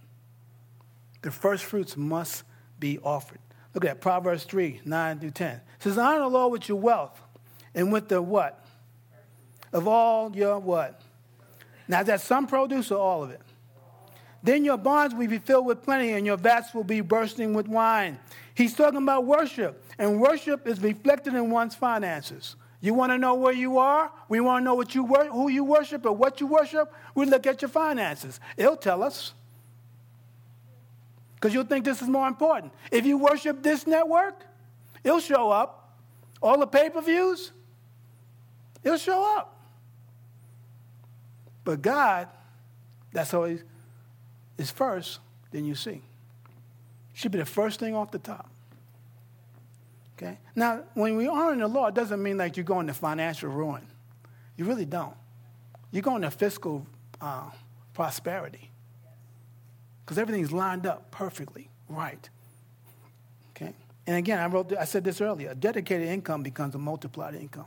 The 1.23 1.31
first 1.31 1.65
fruits 1.65 1.97
must 1.97 2.45
be 2.81 2.99
offered. 2.99 3.39
Look 3.75 3.85
at 3.85 4.01
Proverbs 4.01 4.45
3, 4.45 4.83
9 4.85 5.21
through 5.21 5.31
10. 5.31 5.55
It 5.55 5.63
says, 5.79 5.99
Honor 5.99 6.21
the 6.21 6.29
Lord 6.29 6.53
with 6.53 6.69
your 6.69 6.79
wealth 6.79 7.21
and 7.75 7.93
with 7.93 8.09
the 8.09 8.21
what? 8.21 8.62
Of 9.73 9.89
all 9.89 10.35
your 10.37 10.59
what? 10.59 11.01
Now, 11.89 12.03
that 12.03 12.21
some 12.21 12.47
produce 12.47 12.91
or 12.91 12.99
all 12.99 13.25
of 13.25 13.31
it? 13.31 13.41
Then 14.43 14.65
your 14.65 14.77
barns 14.77 15.15
will 15.15 15.29
be 15.29 15.39
filled 15.39 15.67
with 15.67 15.83
plenty, 15.83 16.13
and 16.13 16.27
your 16.27 16.37
vats 16.37 16.75
will 16.75 16.85
be 16.85 17.01
bursting 17.01 17.55
with 17.55 17.69
wine. 17.69 18.19
He's 18.55 18.75
talking 18.75 19.03
about 19.03 19.25
worship, 19.25 19.85
and 19.99 20.21
worship 20.21 20.67
is 20.67 20.81
reflected 20.81 21.35
in 21.35 21.51
one's 21.51 21.75
finances. 21.75 22.57
You 22.81 22.95
want 22.95 23.13
to 23.13 23.19
know 23.19 23.35
where 23.35 23.53
you 23.53 23.79
are? 23.79 24.11
We 24.29 24.41
want 24.41 24.63
to 24.63 24.65
know 24.65 24.75
what 24.75 24.95
you 24.95 25.05
wor- 25.05 25.27
who 25.27 25.49
you 25.49 25.63
worship 25.63 26.05
or 26.05 26.13
what 26.13 26.41
you 26.41 26.49
worship? 26.49 26.93
We 27.15 27.27
look 27.27 27.47
at 27.47 27.63
your 27.63 27.69
finances. 27.69 28.41
It'll 28.57 28.77
tell 28.77 29.05
us. 29.05 29.35
Because 31.37 31.55
you'll 31.55 31.65
think 31.65 31.85
this 31.85 32.03
is 32.03 32.09
more 32.09 32.27
important. 32.27 32.73
If 32.91 33.07
you 33.07 33.19
worship 33.19 33.63
this 33.63 33.87
network, 33.87 34.45
it'll 35.05 35.21
show 35.21 35.51
up. 35.51 35.97
All 36.43 36.59
the 36.59 36.67
pay 36.67 36.91
per 36.91 37.01
views, 37.01 37.53
it'll 38.83 38.99
show 38.99 39.37
up. 39.39 39.52
But 41.65 41.83
God, 41.83 42.29
that's 43.13 43.35
always 43.35 43.63
is 44.59 44.71
first, 44.71 45.21
then 45.51 45.65
you 45.65 45.75
see. 45.75 46.03
Should 47.15 47.33
be 47.33 47.39
the 47.39 47.45
first 47.45 47.81
thing 47.81 47.95
off 47.95 48.11
the 48.11 48.19
top. 48.19 48.49
Okay? 50.17 50.39
Now, 50.55 50.83
when 50.95 51.17
we 51.17 51.27
honor 51.27 51.57
the 51.57 51.69
law, 51.69 51.87
it 51.87 51.95
doesn't 51.95 52.23
mean 52.23 52.39
like 52.39 52.57
you're 52.57 52.65
going 52.65 52.87
to 52.87 52.95
financial 52.95 53.51
ruin. 53.51 53.87
You 54.57 54.65
really 54.65 54.85
don't. 54.85 55.17
You're 55.91 56.03
going 56.03 56.23
to 56.23 56.31
fiscal 56.31 56.87
uh, 57.21 57.51
prosperity. 57.93 58.71
Because 60.05 60.19
everything's 60.19 60.53
lined 60.53 60.87
up 60.87 61.11
perfectly 61.11 61.69
right. 61.89 62.29
Okay? 63.51 63.75
And 64.07 64.17
again, 64.17 64.39
I 64.39 64.47
wrote, 64.47 64.73
I 64.79 64.85
said 64.85 65.05
this 65.05 65.21
earlier. 65.21 65.51
A 65.51 65.55
dedicated 65.55 66.09
income 66.09 66.43
becomes 66.43 66.75
a 66.75 66.79
multiplied 66.79 67.35
income. 67.35 67.67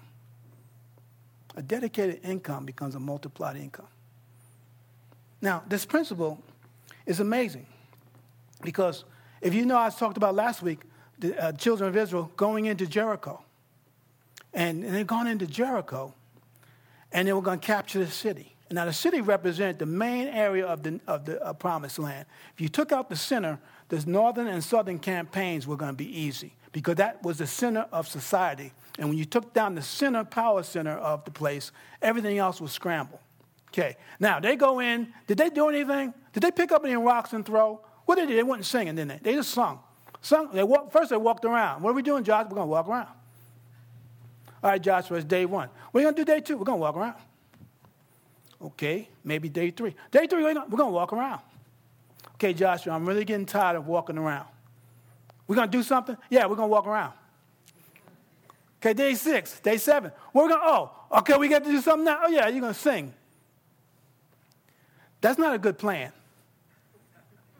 A 1.55 1.61
dedicated 1.61 2.19
income 2.23 2.65
becomes 2.65 2.95
a 2.95 2.99
multiplied 2.99 3.57
income. 3.57 3.87
Now, 5.41 5.63
this 5.67 5.85
principle 5.85 6.41
is 7.05 7.19
amazing 7.19 7.65
because 8.63 9.05
if 9.41 9.53
you 9.53 9.65
know, 9.65 9.77
I 9.77 9.89
talked 9.89 10.17
about 10.17 10.35
last 10.35 10.61
week 10.61 10.81
the 11.19 11.41
uh, 11.41 11.51
children 11.53 11.89
of 11.89 11.95
Israel 11.95 12.31
going 12.35 12.65
into 12.65 12.87
Jericho. 12.87 13.41
And, 14.53 14.83
and 14.83 14.95
they're 14.95 15.03
going 15.03 15.27
into 15.27 15.47
Jericho 15.47 16.13
and 17.11 17.27
they 17.27 17.33
were 17.33 17.41
going 17.41 17.59
to 17.59 17.65
capture 17.65 17.99
the 17.99 18.11
city. 18.11 18.55
And 18.69 18.77
now, 18.77 18.85
the 18.85 18.93
city 18.93 19.21
represented 19.21 19.77
the 19.77 19.85
main 19.85 20.27
area 20.27 20.65
of 20.65 20.81
the, 20.81 20.99
of 21.05 21.25
the 21.25 21.41
uh, 21.43 21.53
promised 21.53 21.99
land. 21.99 22.25
If 22.55 22.61
you 22.61 22.67
took 22.67 22.91
out 22.91 23.09
the 23.09 23.15
center, 23.15 23.59
the 23.89 24.03
northern 24.07 24.47
and 24.47 24.63
southern 24.63 24.97
campaigns 24.97 25.67
were 25.67 25.77
going 25.77 25.91
to 25.91 25.97
be 25.97 26.19
easy 26.19 26.53
because 26.71 26.95
that 26.95 27.21
was 27.21 27.37
the 27.37 27.47
center 27.47 27.85
of 27.91 28.07
society. 28.07 28.73
And 28.97 29.09
when 29.09 29.17
you 29.17 29.25
took 29.25 29.53
down 29.53 29.75
the 29.75 29.81
center, 29.81 30.23
power 30.23 30.63
center 30.63 30.93
of 30.93 31.25
the 31.25 31.31
place, 31.31 31.71
everything 32.01 32.37
else 32.37 32.61
was 32.61 32.71
scrambled. 32.71 33.19
Okay, 33.69 33.97
now 34.19 34.39
they 34.39 34.55
go 34.55 34.79
in. 34.79 35.13
Did 35.27 35.37
they 35.37 35.49
do 35.49 35.67
anything? 35.67 36.13
Did 36.31 36.43
they 36.43 36.51
pick 36.51 36.71
up 36.71 36.85
any 36.85 36.95
rocks 36.95 37.33
and 37.33 37.45
throw? 37.45 37.81
What 38.05 38.15
did 38.15 38.25
they 38.25 38.31
do? 38.31 38.35
They 38.37 38.43
weren't 38.43 38.65
singing, 38.65 38.95
didn't 38.95 39.21
they? 39.21 39.31
They 39.31 39.35
just 39.35 39.51
sung. 39.51 39.79
sung 40.21 40.49
they 40.53 40.63
walk, 40.63 40.91
first, 40.91 41.09
they 41.09 41.17
walked 41.17 41.43
around. 41.43 41.81
What 41.81 41.89
are 41.89 41.93
we 41.93 42.01
doing, 42.01 42.23
Josh? 42.23 42.45
We're 42.45 42.55
going 42.55 42.67
to 42.67 42.71
walk 42.71 42.87
around. 42.87 43.09
All 44.63 44.71
right, 44.71 44.81
Joshua, 44.81 45.17
it's 45.17 45.25
day 45.25 45.45
one. 45.45 45.69
We're 45.91 46.03
going 46.03 46.15
to 46.15 46.21
do 46.21 46.25
day 46.25 46.39
two. 46.39 46.57
We're 46.57 46.63
going 46.63 46.77
to 46.77 46.81
walk 46.81 46.95
around. 46.95 47.15
Okay, 48.61 49.09
maybe 49.23 49.49
day 49.49 49.71
three. 49.71 49.93
Day 50.09 50.25
three, 50.27 50.41
we're 50.41 50.53
going 50.53 50.69
to 50.69 50.85
walk 50.87 51.11
around. 51.11 51.41
Okay, 52.35 52.53
Joshua, 52.53 52.93
I'm 52.93 53.05
really 53.05 53.25
getting 53.25 53.45
tired 53.45 53.75
of 53.75 53.87
walking 53.87 54.17
around. 54.17 54.47
We're 55.47 55.55
going 55.55 55.69
to 55.69 55.77
do 55.77 55.83
something? 55.83 56.15
Yeah, 56.29 56.45
we're 56.45 56.55
going 56.55 56.69
to 56.69 56.71
walk 56.71 56.87
around. 56.87 57.13
Okay, 58.85 58.93
day 58.93 59.15
six, 59.15 59.59
day 59.61 59.77
seven. 59.77 60.11
We're 60.31 60.47
going 60.47 60.61
oh, 60.63 60.91
okay, 61.17 61.35
we 61.37 61.47
got 61.47 61.63
to 61.63 61.71
do 61.71 61.81
something 61.81 62.05
now. 62.05 62.19
Oh, 62.25 62.27
yeah, 62.27 62.47
you're 62.49 62.61
going 62.61 62.71
to 62.71 62.79
sing. 62.79 63.11
That's 65.21 65.39
not 65.39 65.55
a 65.55 65.57
good 65.57 65.79
plan. 65.79 66.11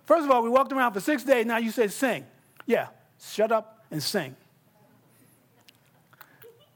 First 0.05 0.25
of 0.25 0.29
all, 0.29 0.43
we 0.43 0.49
walked 0.49 0.71
around 0.71 0.93
for 0.93 0.99
six 0.99 1.23
days. 1.23 1.47
Now 1.47 1.57
you 1.57 1.71
say 1.71 1.87
sing. 1.87 2.27
Yeah, 2.67 2.89
shut 3.19 3.51
up 3.51 3.83
and 3.89 4.03
sing. 4.03 4.35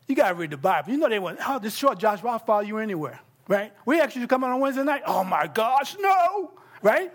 You 0.07 0.15
got 0.15 0.29
to 0.29 0.33
read 0.33 0.49
the 0.49 0.57
Bible. 0.57 0.93
You 0.93 0.97
know 0.97 1.09
they 1.09 1.19
went, 1.19 1.37
oh, 1.47 1.59
this 1.59 1.75
short, 1.75 1.99
Joshua, 1.99 2.31
I'll 2.31 2.39
follow 2.39 2.61
you 2.61 2.79
anywhere, 2.79 3.19
right? 3.47 3.71
We 3.85 4.01
actually 4.01 4.25
come 4.25 4.43
out 4.43 4.49
on 4.49 4.59
Wednesday 4.59 4.83
night. 4.83 5.03
Oh 5.05 5.23
my 5.23 5.45
gosh, 5.45 5.95
no, 5.99 6.53
right? 6.81 7.13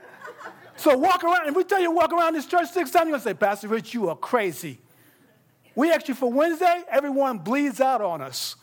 So 0.76 0.96
walk 0.96 1.24
around, 1.24 1.48
and 1.48 1.56
we 1.56 1.64
tell 1.64 1.80
you 1.80 1.90
walk 1.90 2.12
around 2.12 2.34
this 2.34 2.46
church 2.46 2.70
six 2.70 2.92
times, 2.92 3.08
you're 3.08 3.18
going 3.18 3.20
to 3.22 3.24
say, 3.24 3.34
Pastor 3.34 3.66
Rich, 3.66 3.92
you 3.92 4.08
are 4.08 4.16
crazy. 4.16 4.78
We 5.74 5.92
actually, 5.92 6.14
for 6.14 6.30
Wednesday, 6.30 6.82
everyone 6.88 7.38
bleeds 7.38 7.80
out 7.80 8.00
on 8.00 8.22
us. 8.22 8.56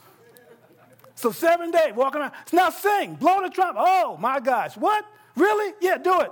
So 1.15 1.31
seven 1.31 1.71
days, 1.71 1.93
walking 1.93 2.21
around. 2.21 2.33
Now 2.51 2.69
sing, 2.69 3.15
blow 3.15 3.41
the 3.41 3.49
trumpet. 3.49 3.83
Oh 3.85 4.17
my 4.17 4.39
gosh, 4.39 4.75
what? 4.75 5.05
Really? 5.35 5.73
Yeah, 5.81 5.97
do 5.97 6.21
it. 6.21 6.31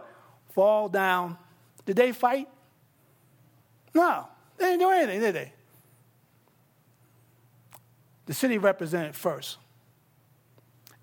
Fall 0.53 0.89
down. 0.89 1.37
Did 1.85 1.95
they 1.95 2.11
fight? 2.11 2.47
No, 3.93 4.27
they 4.57 4.65
didn't 4.65 4.79
do 4.79 4.89
anything, 4.89 5.19
did 5.19 5.35
they? 5.35 5.53
The 8.25 8.33
city 8.33 8.57
represented 8.57 9.15
first. 9.15 9.57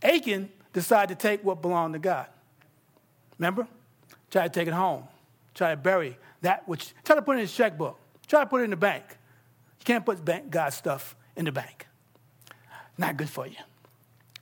Achan 0.03 0.49
decided 0.73 1.19
to 1.19 1.29
take 1.29 1.45
what 1.45 1.63
belonged 1.63 1.95
to 1.95 1.99
God. 1.99 2.27
Remember? 3.39 3.67
Try 4.31 4.45
to 4.45 4.49
take 4.49 4.69
it 4.69 4.75
home. 4.75 5.05
Try 5.55 5.71
to 5.71 5.77
bury 5.77 6.19
that 6.43 6.69
which, 6.69 6.95
try 7.05 7.17
to 7.17 7.23
put 7.23 7.33
it 7.33 7.35
in 7.35 7.41
his 7.41 7.55
checkbook. 7.55 7.99
Try 8.27 8.41
to 8.41 8.47
put 8.47 8.61
it 8.61 8.65
in 8.65 8.71
the 8.71 8.77
bank. 8.77 9.05
Can't 9.87 10.05
put 10.05 10.23
bank, 10.25 10.51
God's 10.51 10.77
stuff 10.77 11.17
in 11.37 11.45
the 11.45 11.53
bank. 11.53 11.87
Not 12.99 13.17
good 13.17 13.31
for 13.31 13.47
you. 13.47 13.57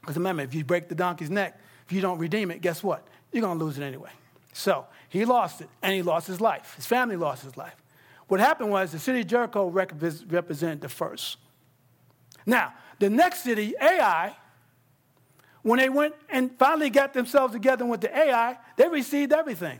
Because 0.01 0.17
remember, 0.17 0.43
if 0.43 0.55
you 0.55 0.65
break 0.65 0.89
the 0.89 0.95
donkey's 0.95 1.31
neck, 1.31 1.61
if 1.87 1.93
you 1.93 2.01
don't 2.01 2.19
redeem 2.19 2.51
it, 2.51 2.63
guess 2.63 2.83
what? 2.83 3.07
You're 3.31 3.43
going 3.43 3.59
to 3.59 3.65
lose 3.65 3.79
it 3.79 3.83
anyway. 3.83 4.11
So 4.55 4.87
he 5.11 5.27
lost 5.27 5.61
it, 5.61 5.69
and 5.83 5.93
he 5.93 6.01
lost 6.01 6.27
his 6.27 6.41
life. 6.41 6.75
His 6.77 6.87
family 6.87 7.17
lost 7.17 7.45
his 7.45 7.59
life. 7.59 7.77
What 8.27 8.41
happened 8.41 8.71
was 8.71 8.93
the 8.93 8.99
city 8.99 9.21
of 9.21 9.27
Jericho 9.27 9.69
represented 9.69 10.81
the 10.81 10.89
first. 10.89 11.37
Now, 12.47 12.73
the 12.99 13.11
next 13.11 13.45
city, 13.45 13.75
Ai, 13.79 14.35
when 15.61 15.79
they 15.79 15.91
went 15.91 16.15
and 16.31 16.57
finally 16.59 16.89
got 16.89 17.13
themselves 17.13 17.53
together 17.53 17.85
with 17.85 18.01
the 18.01 18.17
Ai, 18.17 18.57
they 18.77 18.89
received 18.89 19.33
everything. 19.33 19.79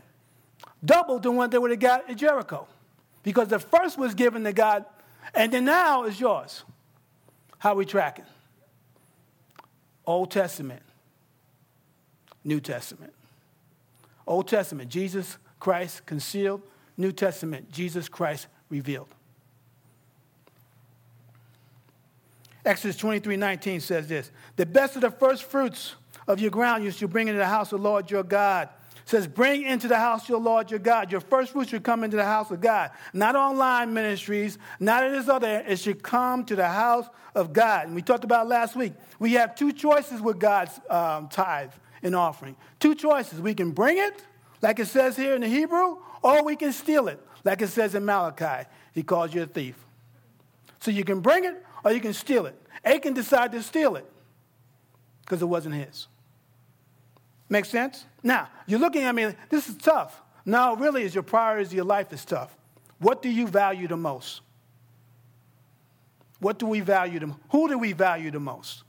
Double 0.83 1.17
than 1.17 1.35
what 1.35 1.49
they 1.49 1.57
would 1.57 1.71
have 1.71 1.79
got 1.79 2.07
at 2.07 2.17
Jericho. 2.17 2.67
Because 3.23 3.47
the 3.47 3.57
first 3.57 3.97
was 3.97 4.13
given 4.13 4.43
to 4.43 4.53
God, 4.53 4.85
and 5.35 5.51
then 5.51 5.65
now 5.65 6.05
is 6.05 6.19
yours. 6.19 6.63
How 7.59 7.73
are 7.73 7.75
we 7.75 7.85
tracking? 7.85 8.25
Old 10.05 10.31
Testament, 10.31 10.83
New 12.43 12.59
Testament. 12.59 13.13
Old 14.27 14.47
Testament, 14.47 14.89
Jesus 14.89 15.37
Christ 15.59 16.05
concealed. 16.05 16.61
New 16.97 17.11
Testament, 17.11 17.71
Jesus 17.71 18.07
Christ 18.07 18.47
revealed. 18.69 19.09
Exodus 22.65 22.97
23 22.97 23.37
19 23.37 23.79
says 23.79 24.07
this 24.07 24.31
The 24.55 24.65
best 24.65 24.95
of 24.95 25.01
the 25.01 25.11
first 25.11 25.43
fruits 25.43 25.95
of 26.27 26.39
your 26.39 26.51
ground 26.51 26.83
you 26.83 26.91
shall 26.91 27.07
bring 27.07 27.27
into 27.27 27.37
the 27.37 27.45
house 27.45 27.71
of 27.71 27.81
the 27.81 27.87
Lord 27.87 28.09
your 28.09 28.23
God. 28.23 28.69
Says, 29.05 29.27
Bring 29.27 29.63
into 29.63 29.87
the 29.87 29.97
house 29.97 30.27
your 30.27 30.39
Lord 30.39 30.71
your 30.71 30.79
God. 30.79 31.11
Your 31.11 31.21
first 31.21 31.51
fruits 31.51 31.69
should 31.69 31.83
come 31.83 32.03
into 32.03 32.17
the 32.17 32.25
house 32.25 32.49
of 32.49 32.59
God. 32.59 32.91
Not 33.13 33.35
online 33.35 33.93
ministries, 33.93 34.57
not 34.79 35.05
in 35.05 35.13
this 35.13 35.29
other, 35.29 35.63
it 35.67 35.77
should 35.77 36.01
come 36.01 36.43
to 36.45 36.55
the 36.55 36.67
house 36.67 37.05
of 37.35 37.53
God. 37.53 37.85
And 37.85 37.95
we 37.95 38.01
talked 38.01 38.23
about 38.23 38.47
last 38.47 38.75
week. 38.75 38.93
We 39.19 39.33
have 39.33 39.55
two 39.55 39.71
choices 39.71 40.21
with 40.21 40.39
God's 40.39 40.79
um, 40.89 41.27
tithe 41.27 41.71
and 42.01 42.15
offering. 42.15 42.55
Two 42.79 42.95
choices. 42.95 43.39
We 43.39 43.53
can 43.53 43.71
bring 43.71 43.99
it, 43.99 44.25
like 44.61 44.79
it 44.79 44.87
says 44.87 45.15
here 45.15 45.35
in 45.35 45.41
the 45.41 45.47
Hebrew, 45.47 45.97
or 46.23 46.43
we 46.43 46.55
can 46.55 46.73
steal 46.73 47.07
it, 47.07 47.19
like 47.43 47.61
it 47.61 47.69
says 47.69 47.93
in 47.93 48.05
Malachi. 48.05 48.67
He 48.93 49.03
calls 49.03 49.33
you 49.33 49.43
a 49.43 49.45
thief. 49.45 49.75
So 50.79 50.89
you 50.89 51.03
can 51.03 51.19
bring 51.19 51.45
it 51.45 51.63
or 51.83 51.91
you 51.91 52.01
can 52.01 52.13
steal 52.13 52.47
it. 52.47 52.59
Achan 52.83 53.13
decided 53.13 53.51
to 53.51 53.63
steal 53.63 53.95
it 53.95 54.11
because 55.21 55.41
it 55.41 55.45
wasn't 55.45 55.75
his. 55.75 56.07
Make 57.49 57.65
sense? 57.65 58.05
Now, 58.23 58.49
you're 58.65 58.79
looking 58.79 59.03
at 59.03 59.13
me, 59.13 59.33
this 59.49 59.69
is 59.69 59.77
tough. 59.77 60.21
No, 60.45 60.75
really, 60.75 61.03
is 61.03 61.13
your 61.13 61.23
priorities, 61.23 61.73
your 61.73 61.85
life 61.85 62.11
is 62.13 62.25
tough. 62.25 62.55
What 62.99 63.21
do 63.21 63.29
you 63.29 63.47
value 63.47 63.87
the 63.87 63.97
most? 63.97 64.41
What 66.39 66.59
do 66.59 66.65
we 66.65 66.81
value 66.81 67.19
the 67.19 67.33
Who 67.49 67.67
do 67.67 67.77
we 67.77 67.93
value 67.93 68.31
the 68.31 68.39
most? 68.39 68.83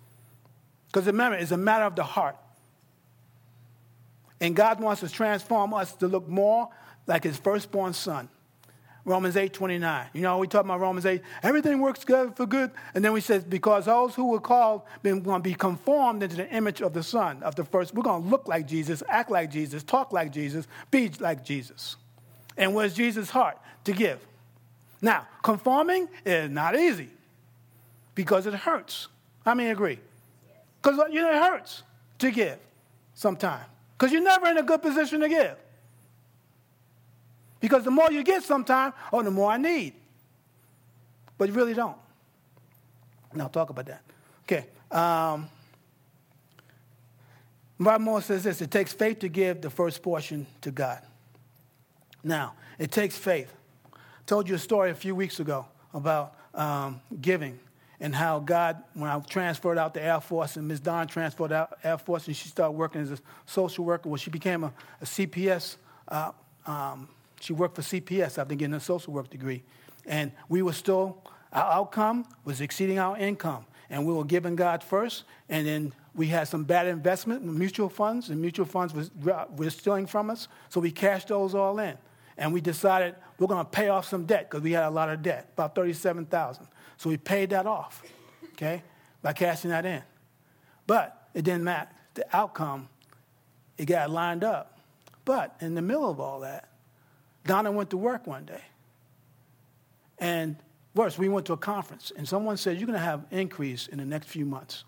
Because 0.87 1.07
remember, 1.07 1.37
it's 1.37 1.51
a 1.51 1.57
matter 1.57 1.85
of 1.85 1.97
the 1.97 2.05
heart. 2.05 2.37
And 4.41 4.55
God 4.55 4.81
wants 4.81 5.01
to 5.01 5.09
transform 5.09 5.73
us 5.73 5.95
to 5.95 6.09
look 6.09 6.29
more 6.29 6.69
like 7.07 7.25
his 7.25 7.37
firstborn 7.39 7.93
son. 7.93 8.29
Romans 9.07 9.37
8 9.37 9.53
29. 9.53 10.07
You 10.13 10.23
know, 10.23 10.39
we 10.39 10.49
talk 10.49 10.65
about 10.65 10.81
Romans 10.81 11.07
8, 11.07 11.23
everything 11.45 11.81
works 11.81 12.05
good 12.05 12.37
for 12.37 12.45
good. 12.45 12.73
And 12.93 13.05
then 13.05 13.13
we 13.13 13.21
says, 13.21 13.45
because 13.45 13.87
those 13.87 14.17
who 14.17 14.31
were 14.31 14.41
called 14.41 14.83
been 15.03 15.23
going 15.23 15.43
to 15.43 15.49
be 15.49 15.55
conformed 15.55 16.25
into 16.25 16.37
the 16.37 16.51
image 16.51 16.83
of 16.83 16.93
the 16.93 17.05
Son, 17.05 17.41
of 17.45 17.55
the 17.55 17.65
first. 17.65 17.95
We're 17.95 18.03
going 18.03 18.25
to 18.25 18.29
look 18.29 18.49
like 18.49 18.67
Jesus, 18.67 19.05
act 19.09 19.31
like 19.31 19.51
Jesus, 19.51 19.85
talk 19.85 20.13
like 20.13 20.33
Jesus, 20.33 20.67
be 20.91 21.09
like 21.21 21.45
Jesus. 21.45 21.97
And 22.57 22.75
what's 22.75 22.95
Jesus' 22.95 23.31
heart? 23.31 23.59
To 23.85 23.93
give. 23.93 24.19
Now, 25.01 25.29
conforming 25.41 26.09
is 26.25 26.51
not 26.51 26.77
easy 26.77 27.11
because 28.17 28.47
it 28.47 28.55
hurts. 28.55 29.07
I 29.45 29.55
mean, 29.55 29.69
agree? 29.69 30.01
Because 30.83 30.99
you 31.13 31.23
know, 31.23 31.31
it 31.31 31.41
hurts 31.41 31.85
to 32.19 32.33
give 32.33 32.59
sometimes. 33.15 33.67
Because 33.97 34.13
you're 34.13 34.23
never 34.23 34.49
in 34.49 34.59
a 34.59 34.65
good 34.65 34.83
position 34.83 35.21
to 35.21 35.29
give. 35.29 35.57
Because 37.61 37.85
the 37.85 37.91
more 37.91 38.11
you 38.11 38.23
get 38.23 38.43
sometimes, 38.43 38.95
oh, 39.13 39.23
the 39.23 39.31
more 39.31 39.51
I 39.51 39.57
need. 39.57 39.95
But 41.39 41.49
you 41.49 41.55
really 41.55 41.75
don't. 41.75 41.97
Now, 43.35 43.49
talk 43.49 43.71
about 43.71 43.87
that. 43.87 44.03
Okay. 44.45 44.67
Um, 44.91 45.49
Martin 47.79 48.05
Moore 48.05 48.23
says 48.23 48.45
this 48.45 48.63
it 48.63 48.71
takes 48.71 48.93
faith 48.93 49.19
to 49.21 49.29
give 49.29 49.61
the 49.61 49.71
first 49.71 50.03
portion 50.03 50.47
to 50.63 50.71
God. 50.71 51.03
Now, 52.25 52.55
it 52.79 52.91
takes 52.91 53.17
faith. 53.17 53.53
I 53.95 53.99
told 54.27 54.49
you 54.49 54.55
a 54.55 54.59
story 54.59 54.91
a 54.91 54.95
few 54.95 55.15
weeks 55.15 55.41
ago 55.41 55.67
about 55.93 56.35
um, 56.55 57.01
giving 57.21 57.59
and 58.01 58.15
how 58.15 58.41
God, 58.41 58.83
when 58.95 59.09
I 59.09 59.19
transferred 59.21 59.79
out 59.79 59.95
the 59.95 60.03
Air 60.03 60.21
Force 60.21 60.57
and 60.57 60.67
Ms. 60.69 60.81
Don 60.81 61.07
transferred 61.07 61.53
out 61.53 61.79
Air 61.83 61.99
Force 61.99 62.27
and 62.27 62.37
she 62.37 62.49
started 62.49 62.73
working 62.73 63.01
as 63.01 63.11
a 63.11 63.19
social 63.47 63.85
worker, 63.85 64.09
well, 64.09 64.17
she 64.17 64.31
became 64.31 64.65
a, 64.65 64.73
a 65.01 65.05
CPS 65.05 65.77
uh, 66.09 66.33
um, 66.67 67.09
she 67.41 67.53
worked 67.53 67.77
for 67.77 67.83
CPS 67.83 68.39
after 68.39 68.55
getting 68.55 68.75
a 68.75 68.81
social 68.81 69.13
work 69.13 69.31
degree. 69.31 69.63
And 70.07 70.33
we 70.49 70.63
were 70.63 70.73
still, 70.73 71.23
our 71.53 71.73
outcome 71.73 72.27
was 72.45 72.61
exceeding 72.61 72.99
our 72.99 73.17
income. 73.17 73.67
And 73.89 74.05
we 74.07 74.13
were 74.13 74.25
giving 74.25 74.57
God 74.57 74.83
first, 74.83 75.25
and 75.49 75.67
then 75.67 75.93
we 76.15 76.27
had 76.27 76.49
some 76.49 76.65
bad 76.65 76.89
investment 76.89 77.43
in 77.43 77.57
mutual 77.57 77.89
funds, 77.89 78.31
and 78.31 78.41
mutual 78.41 78.67
funds 78.67 78.93
was, 78.93 79.11
were 79.23 79.71
stealing 79.71 80.07
from 80.07 80.29
us, 80.31 80.49
so 80.71 80.81
we 80.81 80.91
cashed 80.91 81.29
those 81.29 81.55
all 81.55 81.79
in. 81.79 81.97
And 82.37 82.53
we 82.53 82.61
decided 82.61 83.15
we're 83.39 83.47
going 83.47 83.65
to 83.65 83.71
pay 83.71 83.89
off 83.89 84.09
some 84.09 84.25
debt 84.27 84.51
because 84.51 84.63
we 84.63 84.73
had 84.73 84.85
a 84.85 84.91
lot 84.91 85.09
of 85.09 85.23
debt, 85.23 85.51
about 85.53 85.75
37000 85.75 86.67
So 86.97 87.11
we 87.11 87.17
paid 87.17 87.51
that 87.51 87.67
off, 87.67 88.03
okay, 88.55 88.83
by 89.23 89.33
cashing 89.33 89.71
that 89.71 89.87
in. 89.87 90.03
But 90.87 91.29
it 91.33 91.43
didn't 91.43 91.65
matter. 91.65 91.91
The 92.15 92.37
outcome, 92.37 92.89
it 93.79 93.85
got 93.87 94.11
lined 94.11 94.43
up. 94.43 94.79
But 95.25 95.55
in 95.61 95.75
the 95.75 95.83
middle 95.83 96.11
of 96.11 96.19
all 96.19 96.41
that, 96.41 96.69
Donna 97.47 97.73
went 97.73 97.91
to 97.91 97.97
work 97.97 98.27
one 98.27 98.45
day. 98.45 98.63
And 100.19 100.57
worse, 100.95 101.19
we 101.19 101.29
went 101.29 101.47
to 101.47 101.53
a 101.53 101.59
conference, 101.59 102.13
and 102.17 102.27
someone 102.27 102.57
said, 102.57 102.79
You're 102.79 102.87
going 102.87 102.99
to 102.99 103.05
have 103.05 103.27
increase 103.31 103.87
in 103.87 103.99
the 103.99 104.05
next 104.05 104.29
few 104.29 104.47
months. 104.47 104.85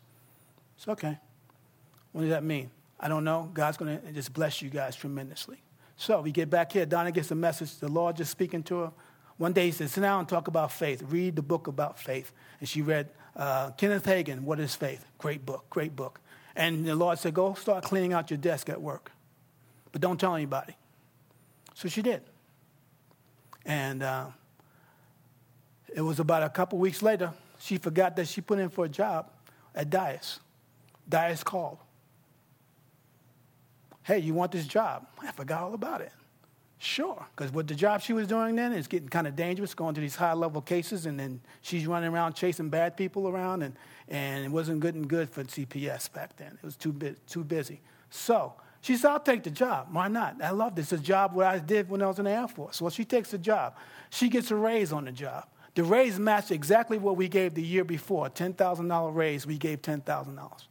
It's 0.77 0.88
okay. 0.88 1.18
What 2.12 2.23
does 2.23 2.31
that 2.31 2.44
mean? 2.44 2.71
I 3.01 3.09
don't 3.09 3.25
know. 3.25 3.51
God's 3.53 3.77
going 3.77 4.01
to 4.01 4.12
just 4.12 4.33
bless 4.33 4.62
you 4.62 4.71
guys 4.71 4.97
tremendously. 4.97 5.59
So 5.97 6.21
we 6.21 6.31
get 6.31 6.49
back 6.49 6.73
here. 6.73 6.87
Donna 6.87 7.12
gets 7.12 7.31
a 7.31 7.35
message. 7.35 7.77
The 7.79 7.88
Lord 7.88 8.16
just 8.16 8.31
speaking 8.31 8.62
to 8.64 8.79
her. 8.81 8.92
One 9.37 9.53
day 9.53 9.66
he 9.66 9.73
says, 9.73 9.92
Sit 9.92 10.01
down 10.01 10.21
and 10.21 10.29
talk 10.29 10.49
about 10.49 10.73
faith. 10.73 11.03
Read 11.09 11.37
the 11.37 11.42
book 11.42 11.66
about 11.66 11.99
faith. 11.99 12.33
And 12.61 12.68
she 12.68 12.83
read 12.83 13.09
uh, 13.37 13.71
Kenneth 13.73 14.05
Hagin, 14.05 14.40
What 14.40 14.61
is 14.61 14.75
Faith? 14.75 15.05
Great 15.18 15.44
book, 15.44 15.66
great 15.71 15.94
book. 15.94 16.21
And 16.57 16.85
the 16.87 16.97
Lord 16.97 17.18
said, 17.18 17.35
Go 17.35 17.55
start 17.55 17.85
cleaning 17.85 18.12
out 18.12 18.31
your 18.31 18.38
desk 18.38 18.68
at 18.68 18.81
work. 18.81 19.12
But 19.92 20.01
don't 20.01 20.18
tell 20.18 20.35
anybody. 20.35 20.77
So 21.75 21.88
she 21.88 22.03
did. 22.03 22.23
And 23.68 24.02
uh, 24.02 24.26
it 25.94 26.00
was 26.00 26.18
about 26.18 26.42
a 26.42 26.48
couple 26.48 26.78
weeks 26.78 27.02
later, 27.02 27.33
she 27.61 27.76
forgot 27.76 28.16
that 28.16 28.26
she 28.26 28.40
put 28.40 28.59
in 28.59 28.70
for 28.70 28.87
a 28.87 28.88
job 28.88 29.31
at 29.74 29.90
Dyess. 29.90 30.38
Dyess 31.09 31.44
called. 31.44 31.78
Hey, 34.02 34.20
you 34.20 34.33
want 34.33 34.52
this 34.52 34.66
job? 34.66 35.07
I 35.22 35.31
forgot 35.33 35.62
all 35.62 35.74
about 35.74 36.00
it. 36.00 36.12
Sure, 36.78 37.26
because 37.35 37.52
what 37.52 37.66
the 37.66 37.74
job 37.74 38.00
she 38.00 38.12
was 38.12 38.26
doing 38.26 38.54
then 38.54 38.72
is 38.72 38.87
getting 38.87 39.09
kind 39.09 39.26
of 39.26 39.35
dangerous, 39.37 39.74
going 39.74 39.94
to 39.96 40.00
these 40.00 40.14
high 40.14 40.33
level 40.33 40.62
cases, 40.62 41.07
and 41.07 41.18
then 41.18 41.40
she's 41.61 41.87
running 41.87 42.11
around 42.11 42.35
chasing 42.35 42.68
bad 42.70 42.96
people 42.96 43.28
around, 43.28 43.62
and, 43.62 43.74
and 44.09 44.44
it 44.44 44.50
wasn't 44.50 44.78
good 44.78 44.94
and 44.94 45.09
good 45.09 45.28
for 45.28 45.42
CPS 45.42 46.11
back 46.12 46.37
then. 46.37 46.52
It 46.54 46.64
was 46.64 46.76
too, 46.76 46.94
too 47.26 47.42
busy. 47.42 47.81
So 48.11 48.54
she 48.80 48.96
said, 48.96 49.10
I'll 49.10 49.20
take 49.20 49.42
the 49.42 49.50
job. 49.50 49.88
Why 49.92 50.08
not? 50.08 50.42
I 50.42 50.50
love 50.50 50.74
this. 50.74 50.92
It's 50.92 51.02
a 51.02 51.04
job 51.04 51.34
what 51.34 51.46
I 51.46 51.58
did 51.58 51.88
when 51.88 52.02
I 52.02 52.06
was 52.06 52.18
in 52.18 52.26
the 52.26 52.30
Air 52.30 52.48
Force. 52.48 52.80
Well, 52.80 52.90
she 52.90 53.04
takes 53.04 53.30
the 53.30 53.38
job. 53.38 53.74
She 54.10 54.28
gets 54.28 54.50
a 54.50 54.56
raise 54.56 54.92
on 54.92 55.04
the 55.04 55.12
job. 55.12 55.46
The 55.74 55.84
raise 55.84 56.18
matched 56.18 56.50
exactly 56.50 56.98
what 56.98 57.16
we 57.16 57.28
gave 57.28 57.54
the 57.54 57.62
year 57.62 57.84
before 57.84 58.26
a 58.26 58.30
$10,000 58.30 59.14
raise, 59.14 59.46
we 59.46 59.58
gave 59.58 59.82
$10,000. 59.82 60.66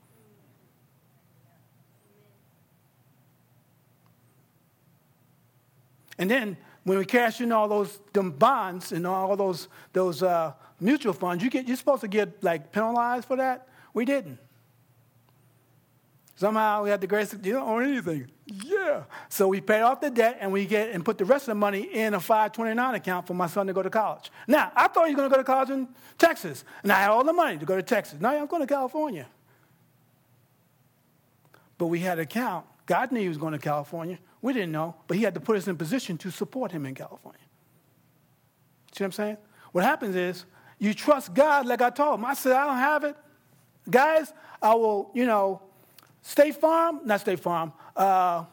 And 6.17 6.29
then 6.31 6.57
when 6.83 6.97
we 6.97 7.05
cash 7.05 7.41
in 7.41 7.51
all 7.51 7.67
those 7.67 7.99
them 8.13 8.31
bonds 8.31 8.91
and 8.91 9.05
all 9.05 9.35
those, 9.35 9.67
those 9.93 10.23
uh, 10.23 10.53
mutual 10.79 11.13
funds, 11.13 11.43
you 11.43 11.49
get, 11.49 11.67
you're 11.67 11.77
supposed 11.77 12.01
to 12.01 12.07
get 12.07 12.43
like 12.43 12.71
penalized 12.71 13.25
for 13.25 13.35
that. 13.37 13.67
We 13.93 14.05
didn't. 14.05 14.39
Somehow 16.37 16.83
we 16.83 16.91
had 16.91 17.01
the 17.01 17.07
grace, 17.07 17.33
you 17.33 17.53
don't 17.53 17.67
own 17.67 17.83
anything. 17.83 18.27
Yeah. 18.45 19.05
So 19.27 19.47
we 19.47 19.59
paid 19.59 19.81
off 19.81 20.01
the 20.01 20.11
debt 20.11 20.37
and 20.39 20.53
we 20.53 20.67
get 20.67 20.91
and 20.91 21.03
put 21.03 21.17
the 21.17 21.25
rest 21.25 21.45
of 21.45 21.47
the 21.47 21.55
money 21.55 21.81
in 21.81 22.13
a 22.13 22.19
529 22.19 22.93
account 22.93 23.25
for 23.25 23.33
my 23.33 23.47
son 23.47 23.65
to 23.65 23.73
go 23.73 23.81
to 23.81 23.89
college. 23.89 24.31
Now, 24.47 24.71
I 24.75 24.87
thought 24.87 25.07
he 25.07 25.15
was 25.15 25.17
going 25.17 25.31
to 25.31 25.35
go 25.35 25.41
to 25.41 25.43
college 25.43 25.71
in 25.71 25.87
Texas. 26.19 26.63
And 26.83 26.91
I 26.91 27.01
had 27.01 27.09
all 27.09 27.23
the 27.23 27.33
money 27.33 27.57
to 27.57 27.65
go 27.65 27.75
to 27.75 27.81
Texas. 27.81 28.21
Now 28.21 28.37
I'm 28.37 28.45
going 28.45 28.61
to 28.61 28.67
California. 28.67 29.25
But 31.79 31.87
we 31.87 31.99
had 32.01 32.19
an 32.19 32.25
account. 32.25 32.67
God 32.85 33.11
knew 33.11 33.19
he 33.19 33.27
was 33.27 33.37
going 33.37 33.53
to 33.53 33.59
California. 33.59 34.19
We 34.39 34.53
didn't 34.53 34.71
know, 34.71 34.95
but 35.07 35.17
he 35.17 35.23
had 35.23 35.33
to 35.33 35.39
put 35.39 35.57
us 35.57 35.67
in 35.67 35.75
position 35.75 36.19
to 36.19 36.29
support 36.29 36.71
him 36.71 36.85
in 36.85 36.93
California. 36.93 37.41
See 38.95 39.03
what 39.03 39.07
I'm 39.07 39.11
saying? 39.11 39.37
What 39.71 39.83
happens 39.83 40.15
is 40.15 40.45
You 40.79 40.93
trust 40.93 41.33
God, 41.33 41.65
like 41.65 41.81
I 41.81 41.89
told 41.89 42.19
him. 42.19 42.25
I 42.25 42.33
said, 42.33 42.53
I 42.53 42.67
don't 42.67 42.77
have 42.77 43.03
it. 43.03 43.15
Guys, 43.89 44.31
I 44.61 44.75
will, 44.75 45.11
you 45.13 45.25
know, 45.25 45.61
State 46.21 46.55
Farm, 46.55 47.01
not 47.05 47.21
State 47.21 47.39
Farm, 47.39 47.71
uh, 47.95 48.43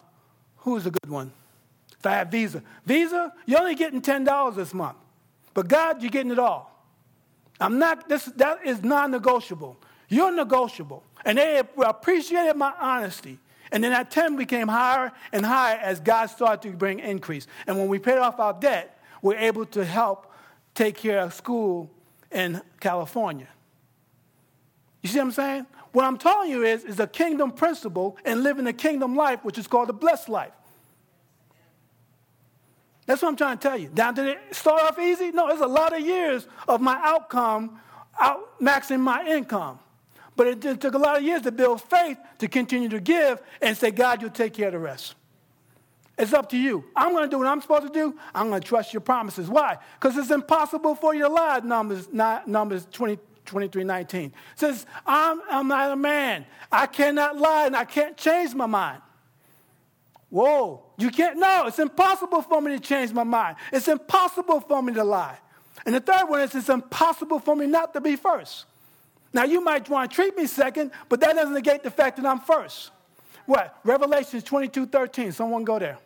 who's 0.59 0.87
a 0.87 0.91
good 0.91 1.11
one? 1.11 1.33
If 1.99 2.07
I 2.07 2.13
have 2.13 2.29
Visa. 2.29 2.63
Visa, 2.85 3.33
you're 3.47 3.61
only 3.61 3.75
getting 3.75 4.03
$10 4.03 4.55
this 4.55 4.75
month. 4.75 4.97
But 5.55 5.69
God, 5.69 6.03
you're 6.03 6.11
getting 6.11 6.33
it 6.33 6.39
all. 6.39 6.71
I'm 7.61 7.79
not, 7.79 8.09
this, 8.09 8.25
that 8.37 8.67
is 8.67 8.83
non 8.83 9.11
negotiable. 9.11 9.77
You're 10.09 10.33
negotiable. 10.33 11.03
And 11.25 11.39
they 11.39 11.63
appreciated 11.79 12.57
my 12.57 12.75
honesty. 12.79 13.39
And 13.73 13.83
then 13.83 13.93
that 13.93 14.11
10 14.11 14.37
became 14.37 14.69
higher 14.69 15.13
and 15.33 15.45
higher 15.45 15.79
as 15.79 15.99
God 16.01 16.27
started 16.27 16.71
to 16.71 16.77
bring 16.77 17.01
increase. 17.01 17.47
And 17.67 17.79
when 17.79 17.89
we 17.89 17.99
paid 17.99 18.19
off 18.19 18.39
our 18.39 18.53
debt, 18.53 19.01
we're 19.23 19.39
able 19.39 19.65
to 19.67 19.85
help 19.85 20.31
take 20.75 20.97
care 20.97 21.21
of 21.21 21.33
school 21.33 21.91
in 22.31 22.61
California. 22.81 23.49
You 25.03 25.09
see 25.09 25.19
what 25.19 25.25
I'm 25.25 25.33
saying? 25.33 25.67
What 25.95 26.05
I'm 26.05 26.19
telling 26.19 26.51
you 26.51 26.65
is, 26.65 26.83
is 26.83 26.99
a 26.99 27.07
kingdom 27.07 27.53
principle 27.53 28.19
and 28.25 28.43
living 28.43 28.67
a 28.67 28.73
kingdom 28.73 29.15
life, 29.15 29.45
which 29.45 29.59
is 29.59 29.69
called 29.69 29.89
a 29.91 29.93
blessed 29.93 30.29
life. 30.29 30.51
That's 33.07 33.23
what 33.23 33.29
I'm 33.29 33.37
trying 33.37 33.59
to 33.59 33.63
tell 33.63 33.79
you. 33.79 33.91
Now, 33.95 34.11
did 34.11 34.27
it 34.27 34.41
start 34.51 34.83
off 34.83 34.99
easy? 34.99 35.31
No, 35.31 35.49
it's 35.51 35.61
a 35.61 35.69
lot 35.69 35.97
of 35.97 36.05
years 36.05 36.49
of 36.67 36.81
my 36.81 36.99
outcome 37.01 37.79
out 38.19 38.61
maxing 38.61 38.99
my 38.99 39.25
income. 39.25 39.79
But 40.35 40.49
it 40.49 40.81
took 40.81 40.95
a 40.95 40.99
lot 40.99 41.17
of 41.17 41.23
years 41.23 41.43
to 41.43 41.53
build 41.53 41.81
faith 41.81 42.19
to 42.39 42.49
continue 42.49 42.89
to 42.89 42.99
give 42.99 43.41
and 43.63 43.77
say, 43.77 43.93
God, 43.93 44.21
you'll 44.21 44.31
take 44.31 44.55
care 44.55 44.67
of 44.67 44.73
the 44.73 44.81
rest. 44.81 45.15
It's 46.19 46.33
up 46.33 46.49
to 46.49 46.59
you. 46.59 46.85
I'm 46.97 47.13
going 47.13 47.23
to 47.23 47.31
do 47.31 47.39
what 47.39 47.47
I'm 47.47 47.61
supposed 47.61 47.87
to 47.87 47.93
do. 47.93 48.19
I'm 48.35 48.49
going 48.49 48.61
to 48.61 48.67
trust 48.67 48.93
your 48.93 49.01
promises. 49.01 49.49
Why? 49.49 49.79
Because 50.01 50.17
it's 50.17 50.33
impossible 50.33 50.97
for 50.97 51.15
you 51.15 51.23
to 51.23 51.29
lie, 51.29 51.61
Numbers, 51.61 52.09
Numbers 52.13 52.89
20, 52.91 53.17
23, 53.45 53.85
19. 53.85 54.25
It 54.25 54.33
says, 54.57 54.87
I'm, 55.07 55.41
I'm 55.51 55.69
not 55.69 55.93
a 55.93 55.97
man. 55.97 56.47
I 56.71 56.87
cannot 56.87 57.37
lie 57.37 57.67
and 57.67 57.77
I 57.77 57.85
can't 57.85 58.17
change 58.17 58.55
my 58.55 58.67
mind. 58.67 59.01
Whoa, 60.31 60.83
you 60.99 61.11
can't, 61.11 61.39
no, 61.39 61.67
it's 61.67 61.79
impossible 61.79 62.43
for 62.43 62.61
me 62.61 62.73
to 62.73 62.81
change 62.81 63.13
my 63.13 63.23
mind. 63.23 63.57
It's 63.73 63.87
impossible 63.87 64.61
for 64.61 64.83
me 64.83 64.93
to 64.95 65.05
lie. 65.05 65.39
And 65.87 65.95
the 65.95 66.01
third 66.01 66.25
one 66.29 66.41
is, 66.41 66.55
it's 66.55 66.69
impossible 66.69 67.39
for 67.39 67.55
me 67.55 67.67
not 67.67 67.93
to 67.95 68.01
be 68.01 68.17
first. 68.17 68.65
Now, 69.33 69.45
you 69.45 69.61
might 69.61 69.89
want 69.89 70.11
to 70.11 70.15
treat 70.15 70.37
me 70.37 70.47
second, 70.47 70.93
but 71.09 71.21
that 71.21 71.35
doesn't 71.35 71.55
negate 71.55 71.83
the 71.83 71.91
fact 71.91 72.17
that 72.17 72.27
I'm 72.27 72.41
first. 72.41 72.91
What? 73.47 73.79
Revelation 73.85 74.41
22 74.41 74.87
13. 74.87 75.33
Someone 75.33 75.65
go 75.65 75.79
there. 75.79 75.99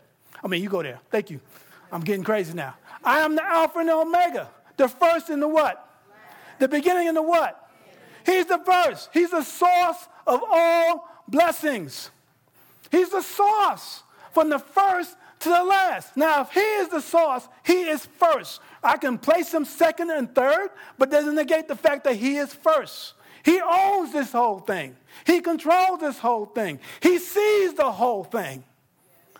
I 0.42 0.48
mean, 0.48 0.62
you 0.62 0.68
go 0.68 0.82
there. 0.82 0.98
Thank 1.10 1.30
you. 1.30 1.40
I'm 1.92 2.00
getting 2.00 2.24
crazy 2.24 2.54
now. 2.54 2.74
I 3.04 3.20
am 3.20 3.34
the 3.34 3.44
Alpha 3.44 3.78
and 3.78 3.88
the 3.88 3.94
Omega, 3.94 4.50
the 4.76 4.88
first 4.88 5.30
and 5.30 5.40
the 5.40 5.48
what? 5.48 5.87
The 6.58 6.68
beginning 6.68 7.08
and 7.08 7.16
the 7.16 7.22
what? 7.22 7.68
He's 8.26 8.46
the 8.46 8.58
first. 8.58 9.10
He's 9.12 9.30
the 9.30 9.42
source 9.42 10.08
of 10.26 10.42
all 10.50 11.08
blessings. 11.26 12.10
He's 12.90 13.10
the 13.10 13.22
source 13.22 14.02
from 14.32 14.48
the 14.48 14.58
first 14.58 15.16
to 15.40 15.48
the 15.48 15.62
last. 15.62 16.16
Now, 16.16 16.42
if 16.42 16.50
he 16.50 16.60
is 16.60 16.88
the 16.88 17.00
source, 17.00 17.48
he 17.64 17.82
is 17.82 18.06
first. 18.18 18.60
I 18.82 18.96
can 18.96 19.18
place 19.18 19.52
him 19.52 19.64
second 19.64 20.10
and 20.10 20.34
third, 20.34 20.70
but 20.98 21.10
doesn't 21.10 21.34
negate 21.34 21.68
the 21.68 21.76
fact 21.76 22.04
that 22.04 22.16
he 22.16 22.36
is 22.36 22.52
first. 22.52 23.14
He 23.44 23.60
owns 23.60 24.12
this 24.12 24.32
whole 24.32 24.58
thing. 24.58 24.96
He 25.24 25.40
controls 25.40 26.00
this 26.00 26.18
whole 26.18 26.46
thing. 26.46 26.80
He 27.00 27.18
sees 27.18 27.74
the 27.74 27.90
whole 27.90 28.24
thing. 28.24 28.64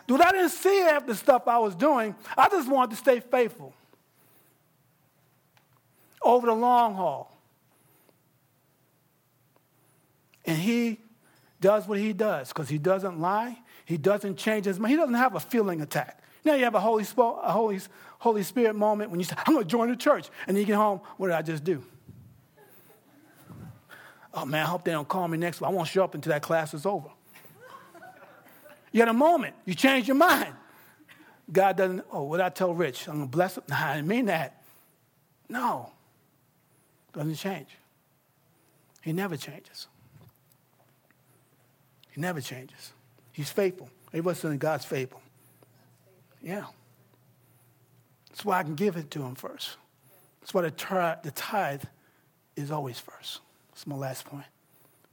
Dude, 0.07 0.20
I 0.20 0.33
didn't 0.33 0.50
see 0.50 0.78
half 0.78 1.07
the 1.07 1.14
stuff 1.14 1.46
I 1.46 1.59
was 1.59 1.74
doing. 1.74 2.14
I 2.37 2.48
just 2.48 2.68
wanted 2.70 2.90
to 2.92 2.96
stay 2.96 3.20
faithful 3.20 3.74
over 6.22 6.46
the 6.46 6.54
long 6.54 6.94
haul. 6.94 7.35
And 10.44 10.57
he 10.57 10.98
does 11.61 11.87
what 11.87 11.98
he 11.98 12.12
does 12.12 12.48
because 12.48 12.68
he 12.68 12.78
doesn't 12.78 13.20
lie. 13.20 13.59
He 13.85 13.96
doesn't 13.96 14.37
change 14.37 14.66
his 14.66 14.78
mind. 14.78 14.92
He 14.92 14.96
doesn't 14.96 15.14
have 15.14 15.35
a 15.35 15.40
feeling 15.40 15.81
attack. 15.81 16.22
Know, 16.44 16.54
you 16.54 16.64
have 16.64 16.74
a 16.74 16.81
Holy, 16.81 17.04
a 17.04 17.52
Holy, 17.52 17.81
Holy 18.18 18.42
Spirit 18.42 18.74
moment 18.74 19.11
when 19.11 19.20
you 19.20 19.24
say, 19.24 19.37
I'm 19.46 19.52
going 19.52 19.64
to 19.64 19.68
join 19.68 19.90
the 19.90 19.96
church. 19.96 20.28
And 20.46 20.57
then 20.57 20.62
you 20.62 20.66
get 20.66 20.76
home, 20.76 21.00
what 21.16 21.26
did 21.28 21.37
I 21.37 21.42
just 21.42 21.64
do? 21.64 21.83
Oh 24.33 24.44
man, 24.44 24.64
I 24.64 24.68
hope 24.68 24.85
they 24.85 24.92
don't 24.92 25.09
call 25.09 25.26
me 25.26 25.37
next 25.37 25.61
week. 25.61 25.68
I 25.68 25.72
won't 25.72 25.88
show 25.88 26.04
up 26.04 26.14
until 26.14 26.33
that 26.33 26.42
class 26.42 26.72
is 26.72 26.87
over. 26.87 27.09
You 28.92 29.00
had 29.00 29.09
a 29.09 29.12
moment, 29.12 29.54
you 29.64 29.74
change 29.74 30.09
your 30.09 30.16
mind. 30.16 30.54
God 31.50 31.76
doesn't, 31.76 32.04
oh, 32.12 32.22
what 32.22 32.40
I 32.40 32.48
tell 32.48 32.72
Rich? 32.72 33.09
I'm 33.09 33.16
going 33.16 33.28
to 33.28 33.31
bless 33.31 33.57
him? 33.57 33.64
Nah, 33.68 33.87
I 33.88 33.96
didn't 33.96 34.09
mean 34.09 34.26
that. 34.26 34.62
No, 35.48 35.90
doesn't 37.12 37.34
change. 37.36 37.68
He 39.02 39.12
never 39.12 39.36
changes. 39.36 39.86
He 42.10 42.20
never 42.20 42.40
changes. 42.40 42.92
He's 43.32 43.50
faithful. 43.50 43.88
Everybody's 44.08 44.40
saying 44.40 44.58
God's 44.58 44.84
faithful. 44.84 45.22
Yeah. 46.42 46.64
That's 48.30 48.44
why 48.44 48.58
I 48.58 48.62
can 48.62 48.74
give 48.74 48.96
it 48.96 49.10
to 49.12 49.22
him 49.22 49.34
first. 49.34 49.76
That's 50.40 50.54
why 50.54 50.62
the, 50.62 51.18
the 51.22 51.30
tithe 51.30 51.84
is 52.56 52.70
always 52.70 52.98
first. 52.98 53.40
That's 53.70 53.86
my 53.86 53.96
last 53.96 54.24
point. 54.24 54.46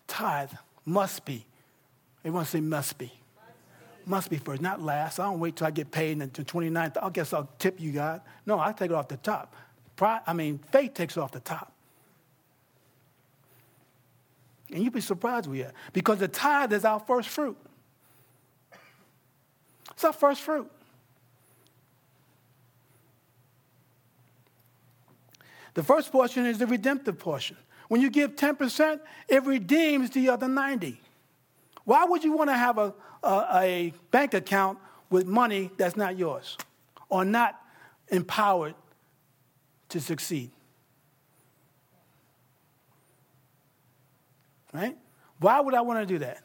Tithe 0.07 0.51
must 0.85 1.25
be. 1.25 1.45
Everyone 2.23 2.45
say 2.45 2.61
must 2.61 2.97
be. 2.97 3.11
Must 4.07 4.29
be 4.29 4.37
first, 4.37 4.61
not 4.61 4.81
last. 4.81 5.19
I 5.19 5.25
don't 5.25 5.39
wait 5.39 5.55
till 5.55 5.67
I 5.67 5.71
get 5.71 5.91
paid 5.91 6.19
the 6.19 6.27
29th. 6.27 6.97
I 7.01 7.09
guess 7.09 7.33
I'll 7.33 7.49
tip 7.57 7.79
you, 7.79 7.91
God. 7.91 8.21
No, 8.45 8.59
I 8.59 8.71
take 8.71 8.91
it 8.91 8.95
off 8.95 9.07
the 9.07 9.17
top. 9.17 9.55
Pride, 9.95 10.21
I 10.27 10.33
mean, 10.33 10.59
faith 10.71 10.93
takes 10.93 11.17
it 11.17 11.19
off 11.19 11.31
the 11.31 11.39
top. 11.39 11.71
And 14.71 14.83
you'd 14.83 14.93
be 14.93 15.01
surprised 15.01 15.47
we 15.47 15.63
are. 15.63 15.71
Because 15.93 16.19
the 16.19 16.27
tithe 16.27 16.73
is 16.73 16.85
our 16.85 16.99
first 16.99 17.29
fruit. 17.29 17.57
It's 19.91 20.03
our 20.03 20.13
first 20.13 20.41
fruit. 20.41 20.69
The 25.75 25.83
first 25.83 26.11
portion 26.11 26.45
is 26.45 26.57
the 26.57 26.67
redemptive 26.67 27.19
portion. 27.19 27.57
When 27.89 28.01
you 28.01 28.09
give 28.09 28.35
10%, 28.35 28.99
it 29.27 29.43
redeems 29.43 30.09
the 30.09 30.29
other 30.29 30.47
90. 30.47 30.99
Why 31.83 32.05
would 32.05 32.23
you 32.23 32.33
want 32.33 32.49
to 32.49 32.55
have 32.55 32.77
a, 32.77 32.93
a, 33.23 33.45
a 33.53 33.93
bank 34.09 34.33
account 34.33 34.79
with 35.09 35.27
money 35.27 35.69
that's 35.77 35.95
not 35.95 36.17
yours 36.17 36.57
or 37.09 37.23
not 37.23 37.61
empowered 38.07 38.73
to 39.89 40.01
succeed? 40.01 40.49
Right? 44.75 44.97
Why 45.39 45.59
would 45.59 45.73
I 45.73 45.81
want 45.81 45.99
to 46.01 46.05
do 46.05 46.19
that? 46.19 46.43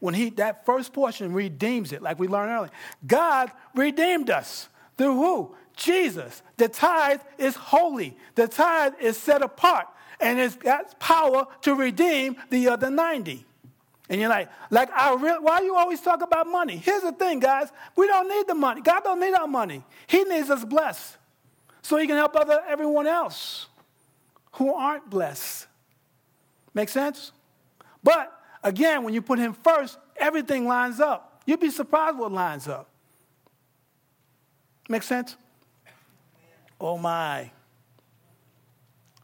When 0.00 0.14
he 0.14 0.30
that 0.30 0.64
first 0.64 0.92
portion 0.92 1.32
redeems 1.32 1.92
it, 1.92 2.02
like 2.02 2.18
we 2.18 2.26
learned 2.26 2.50
earlier. 2.50 2.70
God 3.06 3.52
redeemed 3.74 4.30
us. 4.30 4.68
Through 4.96 5.14
who? 5.14 5.56
Jesus. 5.76 6.42
The 6.56 6.68
tithe 6.68 7.20
is 7.38 7.56
holy. 7.56 8.16
The 8.34 8.48
tithe 8.48 8.94
is 9.00 9.16
set 9.16 9.42
apart. 9.42 9.86
And 10.20 10.38
it's 10.38 10.56
got 10.56 10.98
power 10.98 11.46
to 11.62 11.74
redeem 11.74 12.36
the 12.50 12.68
other 12.68 12.90
90. 12.90 13.46
And 14.10 14.20
you're 14.20 14.28
like, 14.28 14.50
like 14.70 14.90
I 14.90 15.14
why 15.14 15.60
you 15.60 15.76
always 15.76 16.00
talk 16.00 16.20
about 16.20 16.46
money? 16.46 16.76
Here's 16.76 17.02
the 17.02 17.12
thing, 17.12 17.38
guys. 17.38 17.68
We 17.96 18.06
don't 18.08 18.28
need 18.28 18.46
the 18.48 18.54
money. 18.54 18.82
God 18.82 19.04
don't 19.04 19.20
need 19.20 19.34
our 19.34 19.46
money. 19.46 19.84
He 20.06 20.24
needs 20.24 20.50
us 20.50 20.64
blessed. 20.64 21.16
So 21.82 21.96
he 21.96 22.06
can 22.06 22.16
help 22.16 22.36
other 22.36 22.60
everyone 22.68 23.06
else 23.06 23.68
who 24.52 24.74
aren't 24.74 25.08
blessed. 25.08 25.66
Make 26.74 26.88
sense? 26.88 27.32
But 28.02 28.32
again, 28.62 29.02
when 29.02 29.14
you 29.14 29.22
put 29.22 29.38
him 29.38 29.52
first, 29.52 29.98
everything 30.16 30.66
lines 30.66 31.00
up. 31.00 31.42
You'd 31.46 31.60
be 31.60 31.70
surprised 31.70 32.18
what 32.18 32.32
lines 32.32 32.68
up. 32.68 32.88
Make 34.88 35.02
sense? 35.02 35.36
Oh 36.80 36.96
my. 36.96 37.50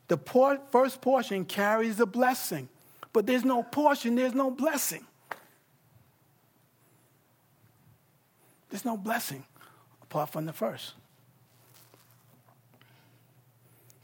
The 0.09 0.17
por- 0.17 0.61
first 0.71 1.01
portion 1.01 1.45
carries 1.45 1.97
the 1.97 2.07
blessing, 2.07 2.69
but 3.13 3.27
there's 3.27 3.45
no 3.45 3.63
portion, 3.63 4.15
there's 4.15 4.35
no 4.35 4.51
blessing. 4.51 5.05
There's 8.71 8.85
no 8.85 8.97
blessing 8.97 9.45
apart 10.03 10.31
from 10.31 10.47
the 10.47 10.53
first. 10.53 10.95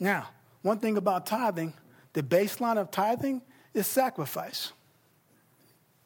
Now, 0.01 0.29
one 0.63 0.79
thing 0.79 0.97
about 0.97 1.27
tithing, 1.27 1.75
the 2.13 2.23
baseline 2.23 2.79
of 2.79 2.91
tithing 2.91 3.43
is 3.75 3.87
sacrifice. 3.87 4.73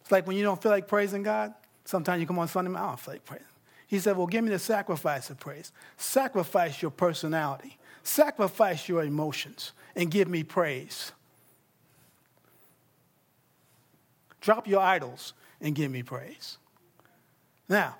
It's 0.00 0.12
like 0.12 0.26
when 0.26 0.36
you 0.36 0.44
don't 0.44 0.60
feel 0.62 0.70
like 0.70 0.86
praising 0.86 1.22
God, 1.22 1.52
sometimes 1.84 2.20
you 2.20 2.26
come 2.26 2.38
on 2.38 2.48
Sunday, 2.48 2.70
I 2.72 2.86
don't 2.86 3.00
feel 3.00 3.14
like 3.14 3.24
praising. 3.24 3.46
He 3.86 3.98
said, 3.98 4.16
Well, 4.16 4.26
give 4.26 4.44
me 4.44 4.50
the 4.50 4.58
sacrifice 4.58 5.30
of 5.30 5.38
praise. 5.38 5.72
Sacrifice 5.96 6.80
your 6.82 6.90
personality, 6.90 7.78
sacrifice 8.02 8.88
your 8.88 9.04
emotions, 9.04 9.72
and 9.94 10.10
give 10.10 10.28
me 10.28 10.42
praise. 10.42 11.12
Drop 14.40 14.68
your 14.68 14.80
idols 14.80 15.32
and 15.60 15.74
give 15.74 15.90
me 15.90 16.02
praise. 16.02 16.58
Now, 17.68 17.96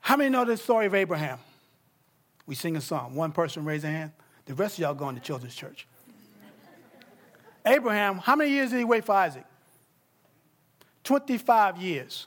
how 0.00 0.16
many 0.16 0.30
know 0.30 0.44
the 0.44 0.56
story 0.56 0.86
of 0.86 0.94
Abraham? 0.94 1.38
We 2.46 2.54
sing 2.54 2.76
a 2.76 2.80
song. 2.80 3.14
One 3.14 3.32
person 3.32 3.64
raise 3.64 3.84
a 3.84 3.88
hand. 3.88 4.12
The 4.46 4.54
rest 4.54 4.74
of 4.74 4.80
y'all 4.80 4.94
going 4.94 5.16
to 5.16 5.20
children's 5.20 5.54
church. 5.54 5.86
Abraham, 7.68 8.18
how 8.18 8.34
many 8.34 8.50
years 8.50 8.70
did 8.70 8.78
he 8.78 8.84
wait 8.84 9.04
for 9.04 9.12
Isaac? 9.12 9.44
25 11.04 11.78
years. 11.78 12.26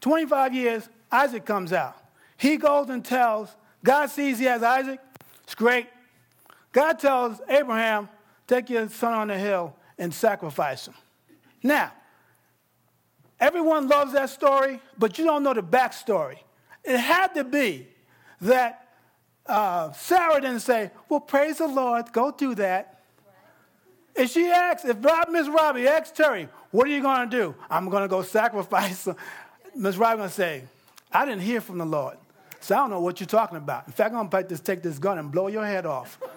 25 0.00 0.54
years, 0.54 0.88
Isaac 1.10 1.44
comes 1.44 1.72
out. 1.72 1.96
He 2.36 2.56
goes 2.56 2.88
and 2.88 3.04
tells, 3.04 3.54
God 3.84 4.06
sees 4.06 4.38
he 4.38 4.46
has 4.46 4.62
Isaac. 4.62 5.00
It's 5.44 5.54
great. 5.54 5.88
God 6.72 6.98
tells 6.98 7.40
Abraham, 7.48 8.08
take 8.46 8.70
your 8.70 8.88
son 8.88 9.12
on 9.12 9.28
the 9.28 9.38
hill 9.38 9.74
and 9.98 10.14
sacrifice 10.14 10.86
him. 10.86 10.94
Now, 11.62 11.92
everyone 13.38 13.88
loves 13.88 14.12
that 14.12 14.30
story, 14.30 14.80
but 14.96 15.18
you 15.18 15.24
don't 15.24 15.42
know 15.42 15.54
the 15.54 15.62
backstory. 15.62 16.38
It 16.84 16.98
had 16.98 17.34
to 17.34 17.44
be 17.44 17.88
that 18.40 18.88
uh, 19.46 19.92
Sarah 19.92 20.40
didn't 20.40 20.60
say, 20.60 20.90
Well, 21.08 21.20
praise 21.20 21.58
the 21.58 21.66
Lord, 21.66 22.12
go 22.12 22.30
do 22.30 22.54
that. 22.54 22.99
If 24.20 24.32
she 24.32 24.50
asks, 24.50 24.84
if 24.84 24.98
Miss 25.30 25.48
Robbie 25.48 25.88
asks 25.88 26.10
Terry, 26.10 26.46
What 26.72 26.86
are 26.86 26.90
you 26.90 27.00
going 27.00 27.30
to 27.30 27.36
do? 27.36 27.54
I'm 27.70 27.88
going 27.88 28.02
to 28.02 28.08
go 28.08 28.20
sacrifice. 28.20 29.08
Miss 29.74 29.96
Robbie 29.96 30.18
going 30.18 30.28
to 30.28 30.34
say, 30.34 30.64
I 31.10 31.24
didn't 31.24 31.40
hear 31.40 31.62
from 31.62 31.78
the 31.78 31.86
Lord. 31.86 32.18
So 32.60 32.74
I 32.74 32.78
don't 32.80 32.90
know 32.90 33.00
what 33.00 33.18
you're 33.18 33.26
talking 33.26 33.56
about. 33.56 33.86
In 33.86 33.94
fact, 33.94 34.14
I'm 34.14 34.28
going 34.28 34.46
to 34.46 34.58
take 34.58 34.82
this 34.82 34.98
gun 34.98 35.16
and 35.18 35.32
blow 35.32 35.46
your 35.48 35.64
head 35.64 35.86
off. 35.86 36.18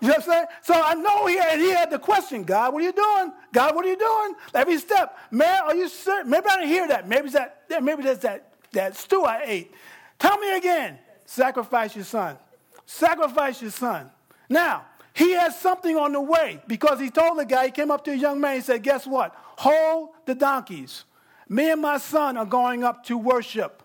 You 0.00 0.10
know 0.10 0.16
what 0.16 0.24
I'm 0.24 0.30
saying? 0.32 0.46
So 0.64 0.74
I 0.74 0.94
know 0.94 1.26
he 1.26 1.36
had, 1.38 1.58
he 1.58 1.70
had 1.70 1.90
the 1.90 1.98
question, 1.98 2.44
God, 2.44 2.74
what 2.74 2.82
are 2.82 2.84
you 2.84 2.92
doing? 2.92 3.32
God, 3.54 3.74
what 3.74 3.86
are 3.86 3.88
you 3.88 3.96
doing? 3.96 4.34
Every 4.52 4.76
step. 4.76 5.16
Man, 5.30 5.62
are 5.62 5.74
you 5.74 5.88
serious? 5.88 6.26
Maybe 6.26 6.46
I 6.46 6.56
didn't 6.56 6.68
hear 6.68 6.88
that. 6.88 7.08
Maybe 7.08 7.30
that, 7.30 7.82
maybe 7.82 8.02
that's 8.02 8.18
that, 8.18 8.52
that 8.72 8.96
stew 8.96 9.24
I 9.24 9.42
ate. 9.46 9.72
Tell 10.18 10.36
me 10.36 10.58
again. 10.58 10.98
Sacrifice 11.24 11.96
your 11.96 12.04
son. 12.04 12.36
Sacrifice 12.84 13.62
your 13.62 13.70
son. 13.70 14.10
Now, 14.50 14.84
he 15.14 15.32
has 15.32 15.58
something 15.58 15.96
on 15.96 16.12
the 16.12 16.20
way 16.20 16.60
because 16.66 16.98
he 16.98 17.08
told 17.08 17.38
the 17.38 17.46
guy, 17.46 17.66
he 17.66 17.70
came 17.70 17.90
up 17.90 18.04
to 18.04 18.10
a 18.10 18.16
young 18.16 18.40
man, 18.40 18.56
he 18.56 18.60
said, 18.60 18.82
Guess 18.82 19.06
what? 19.06 19.32
Hold 19.58 20.10
the 20.26 20.34
donkeys. 20.34 21.04
Me 21.48 21.70
and 21.70 21.80
my 21.80 21.98
son 21.98 22.36
are 22.36 22.44
going 22.44 22.82
up 22.82 23.04
to 23.04 23.16
worship, 23.16 23.82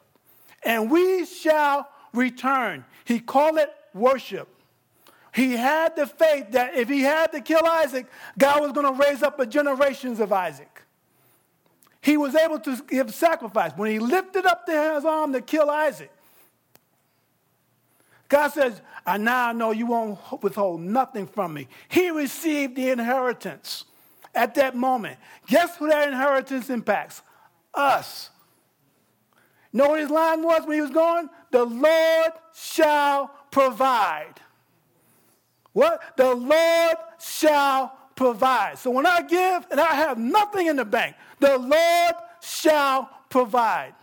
and 0.64 0.90
we 0.90 1.26
shall 1.26 1.88
return. 2.14 2.84
He 3.06 3.20
called 3.20 3.58
it 3.58 3.72
worship. 3.94 4.48
He 5.36 5.54
had 5.54 5.96
the 5.96 6.08
faith 6.08 6.52
that 6.52 6.76
if 6.76 6.90
he 6.90 7.02
had 7.02 7.32
to 7.34 7.42
kill 7.42 7.64
Isaac, 7.64 8.08
God 8.38 8.62
was 8.62 8.72
going 8.72 8.88
to 8.88 9.04
raise 9.04 9.22
up 9.22 9.40
a 9.40 9.46
generations 9.46 10.20
of 10.20 10.34
Isaac. 10.34 10.82
He 12.02 12.18
was 12.18 12.34
able 12.34 12.60
to 12.62 12.82
give 12.88 13.14
sacrifice. 13.14 13.72
When 13.76 13.92
he 13.92 14.00
lifted 14.00 14.48
up 14.48 14.64
his 14.68 15.06
arm 15.06 15.34
to 15.34 15.42
kill 15.42 15.70
Isaac, 15.70 16.12
God 18.30 18.50
says, 18.50 18.80
I 19.06 19.18
now 19.18 19.52
know 19.52 19.72
you 19.72 19.88
won't 19.88 20.20
withhold 20.44 20.82
nothing 20.82 21.26
from 21.26 21.54
me. 21.54 21.68
He 21.90 22.12
received 22.12 22.76
the 22.76 22.92
inheritance 22.92 23.86
at 24.36 24.54
that 24.56 24.76
moment. 24.76 25.18
Guess 25.48 25.78
who 25.78 25.90
that 25.90 26.08
inheritance 26.08 26.70
impacts? 26.70 27.24
Us. 27.74 28.30
Know 29.74 29.90
what 29.90 30.00
his 30.00 30.10
line 30.10 30.44
was 30.44 30.66
when 30.66 30.76
he 30.76 30.82
was 30.82 30.92
going? 30.92 31.30
The 31.52 31.66
Lord 31.66 32.32
shall 32.54 33.32
provide. 33.50 34.36
What? 35.74 36.02
The 36.18 36.34
Lord 36.34 36.98
shall 37.20 37.98
provide. 38.16 38.78
So 38.78 38.92
when 38.92 39.06
I 39.06 39.22
give 39.22 39.66
and 39.72 39.80
I 39.80 39.94
have 39.96 40.20
nothing 40.20 40.68
in 40.68 40.76
the 40.76 40.86
bank, 40.86 41.16
the 41.40 41.58
Lord 41.58 42.16
shall 42.42 43.10
provide. 43.30 43.94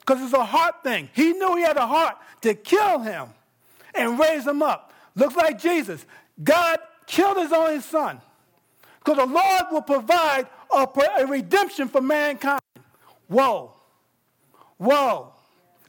Because 0.00 0.22
it's 0.22 0.32
a 0.32 0.44
heart 0.44 0.82
thing. 0.82 1.10
He 1.14 1.32
knew 1.32 1.56
he 1.56 1.62
had 1.62 1.76
a 1.76 1.86
heart 1.86 2.16
to 2.42 2.54
kill 2.54 3.00
him 3.00 3.28
and 3.94 4.18
raise 4.18 4.46
him 4.46 4.62
up. 4.62 4.92
Looks 5.14 5.36
like 5.36 5.58
Jesus. 5.58 6.04
God 6.42 6.78
killed 7.06 7.38
his 7.38 7.52
only 7.52 7.80
son. 7.80 8.20
Because 8.98 9.16
the 9.16 9.26
Lord 9.26 9.62
will 9.72 9.82
provide 9.82 10.46
a, 10.72 10.86
a 11.18 11.26
redemption 11.26 11.88
for 11.88 12.00
mankind. 12.00 12.60
Whoa. 13.26 13.72
Whoa. 14.76 15.32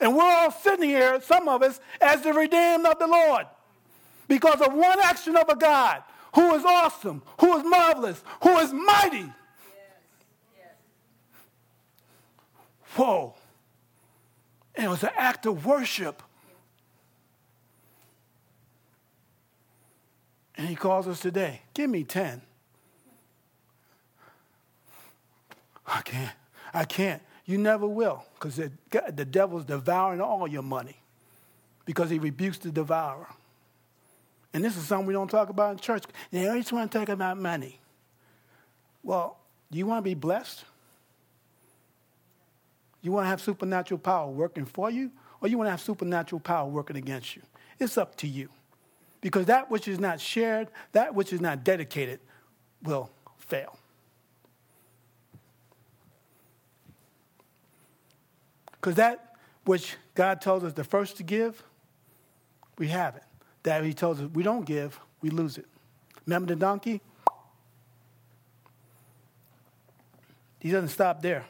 And 0.01 0.15
we're 0.15 0.23
all 0.23 0.51
sitting 0.51 0.89
here, 0.89 1.21
some 1.21 1.47
of 1.49 1.61
us, 1.61 1.79
as 1.99 2.21
the 2.21 2.33
redeemed 2.33 2.85
of 2.85 2.97
the 2.99 3.07
Lord 3.07 3.45
because 4.29 4.61
of 4.61 4.73
one 4.73 4.99
action 5.01 5.35
of 5.35 5.49
a 5.49 5.55
God 5.55 6.03
who 6.35 6.53
is 6.55 6.63
awesome, 6.63 7.21
who 7.41 7.57
is 7.57 7.63
marvelous, 7.65 8.23
who 8.43 8.57
is 8.59 8.71
mighty. 8.71 9.33
Whoa. 12.95 13.33
And 14.75 14.85
it 14.85 14.89
was 14.89 15.03
an 15.03 15.09
act 15.17 15.45
of 15.45 15.65
worship. 15.65 16.23
And 20.59 20.67
he 20.67 20.75
calls 20.75 21.07
us 21.07 21.21
today, 21.21 21.61
give 21.73 21.89
me 21.89 22.03
10. 22.03 22.41
I 25.87 26.01
can't. 26.01 26.35
I 26.73 26.83
can't. 26.83 27.21
You 27.45 27.57
never 27.57 27.87
will, 27.87 28.25
because 28.33 28.57
the, 28.57 29.25
devil's 29.25 29.63
devouring 29.63 30.19
all 30.19 30.49
your 30.49 30.61
money 30.61 30.97
because 31.85 32.09
he 32.09 32.19
rebukes 32.19 32.57
the 32.57 32.71
devourer. 32.71 33.29
And 34.53 34.61
this 34.61 34.75
is 34.75 34.83
something 34.83 35.07
we 35.07 35.13
don't 35.13 35.31
talk 35.31 35.47
about 35.47 35.71
in 35.71 35.77
church. 35.77 36.03
They 36.29 36.45
always 36.49 36.69
want 36.73 36.91
to 36.91 36.99
talk 36.99 37.07
about 37.07 37.37
money. 37.37 37.79
Well, 39.01 39.37
do 39.71 39.77
you 39.77 39.85
want 39.85 39.99
to 39.99 40.09
be 40.09 40.13
blessed? 40.13 40.65
You 43.01 43.13
want 43.13 43.23
to 43.23 43.29
have 43.29 43.39
supernatural 43.39 43.99
power 43.99 44.29
working 44.29 44.65
for 44.65 44.91
you, 44.91 45.09
or 45.39 45.47
you 45.47 45.57
want 45.57 45.67
to 45.67 45.71
have 45.71 45.79
supernatural 45.79 46.41
power 46.41 46.67
working 46.67 46.97
against 46.97 47.37
you? 47.37 47.43
It's 47.79 47.97
up 47.97 48.17
to 48.17 48.27
you. 48.27 48.49
Because 49.21 49.47
that 49.47 49.69
which 49.69 49.87
is 49.87 49.99
not 49.99 50.19
shared, 50.19 50.69
that 50.93 51.13
which 51.13 51.33
is 51.33 51.41
not 51.41 51.63
dedicated, 51.63 52.19
will 52.83 53.09
fail. 53.37 53.77
Because 58.71 58.95
that 58.95 59.35
which 59.65 59.97
God 60.15 60.39
tells 60.39 60.63
us 60.63 60.73
the 60.73 60.85
first 60.85 61.17
to 61.17 61.23
give, 61.23 61.61
we 62.77 62.87
have 62.87 63.17
it 63.17 63.23
that 63.63 63.83
he 63.83 63.93
tells 63.93 64.21
us 64.21 64.29
we 64.33 64.43
don't 64.43 64.65
give, 64.65 64.99
we 65.21 65.29
lose 65.29 65.57
it. 65.57 65.65
Remember 66.25 66.53
the 66.53 66.59
donkey? 66.59 67.01
He 70.59 70.71
doesn't 70.71 70.89
stop 70.89 71.21
there. 71.21 71.45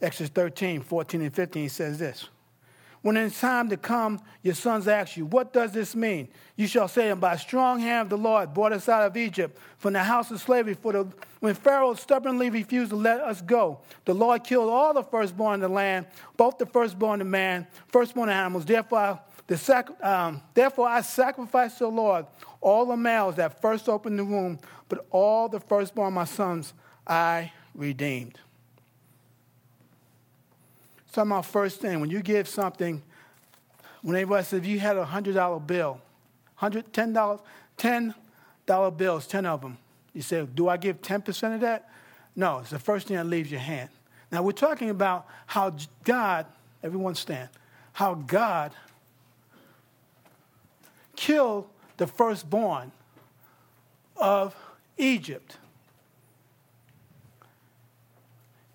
Exodus 0.00 0.30
13, 0.30 0.82
14, 0.82 1.22
and 1.22 1.34
15 1.34 1.68
says 1.68 1.98
this. 1.98 2.28
When 3.02 3.16
it's 3.16 3.40
time 3.40 3.68
to 3.70 3.76
come, 3.76 4.20
your 4.42 4.54
sons 4.54 4.86
ask 4.86 5.16
you, 5.16 5.26
What 5.26 5.52
does 5.52 5.72
this 5.72 5.96
mean? 5.96 6.28
You 6.54 6.68
shall 6.68 6.86
say 6.86 7.02
to 7.02 7.08
them, 7.08 7.20
By 7.20 7.36
strong 7.36 7.80
hand 7.80 8.06
of 8.06 8.10
the 8.10 8.16
Lord 8.18 8.54
brought 8.54 8.72
us 8.72 8.88
out 8.88 9.02
of 9.02 9.16
Egypt 9.16 9.58
from 9.78 9.92
the 9.92 10.02
house 10.02 10.30
of 10.30 10.40
slavery. 10.40 10.74
For 10.74 10.92
the, 10.92 11.08
when 11.40 11.54
Pharaoh 11.54 11.94
stubbornly 11.94 12.48
refused 12.48 12.90
to 12.90 12.96
let 12.96 13.20
us 13.20 13.40
go, 13.40 13.80
the 14.04 14.14
Lord 14.14 14.44
killed 14.44 14.70
all 14.70 14.94
the 14.94 15.02
firstborn 15.02 15.54
in 15.54 15.60
the 15.60 15.68
land, 15.68 16.06
both 16.36 16.58
the 16.58 16.66
firstborn 16.66 17.20
of 17.20 17.26
man, 17.26 17.66
firstborn 17.88 18.28
of 18.28 18.34
animals. 18.34 18.64
Therefore, 18.64 19.20
the 19.48 19.58
sac- 19.58 20.02
um, 20.04 20.40
Therefore, 20.54 20.88
I 20.88 21.00
sacrificed 21.00 21.78
to 21.78 21.84
the 21.84 21.90
Lord 21.90 22.26
all 22.60 22.86
the 22.86 22.96
males 22.96 23.34
that 23.36 23.60
first 23.60 23.88
opened 23.88 24.16
the 24.18 24.24
womb, 24.24 24.60
but 24.88 25.06
all 25.10 25.48
the 25.48 25.58
firstborn 25.58 26.14
my 26.14 26.24
sons 26.24 26.72
I 27.04 27.50
redeemed. 27.74 28.38
So, 31.12 31.26
my 31.26 31.42
first 31.42 31.78
thing, 31.78 32.00
when 32.00 32.08
you 32.08 32.22
give 32.22 32.48
something, 32.48 33.02
when 34.00 34.16
anybody 34.16 34.44
says, 34.44 34.60
if 34.60 34.66
you 34.66 34.80
had 34.80 34.96
a 34.96 35.04
$100 35.04 35.66
bill, 35.66 36.00
$100, 36.58 36.84
$10, 36.84 38.14
$10 38.66 38.96
bills, 38.96 39.26
10 39.26 39.44
of 39.44 39.60
them, 39.60 39.76
you 40.14 40.22
say, 40.22 40.46
do 40.46 40.70
I 40.70 40.78
give 40.78 41.02
10% 41.02 41.54
of 41.54 41.60
that? 41.60 41.90
No, 42.34 42.60
it's 42.60 42.70
the 42.70 42.78
first 42.78 43.08
thing 43.08 43.18
that 43.18 43.26
leaves 43.26 43.50
your 43.50 43.60
hand. 43.60 43.90
Now, 44.30 44.42
we're 44.42 44.52
talking 44.52 44.88
about 44.88 45.26
how 45.46 45.76
God, 46.02 46.46
everyone 46.82 47.14
stand, 47.14 47.50
how 47.92 48.14
God 48.14 48.72
killed 51.14 51.68
the 51.98 52.06
firstborn 52.06 52.90
of 54.16 54.56
Egypt 54.96 55.58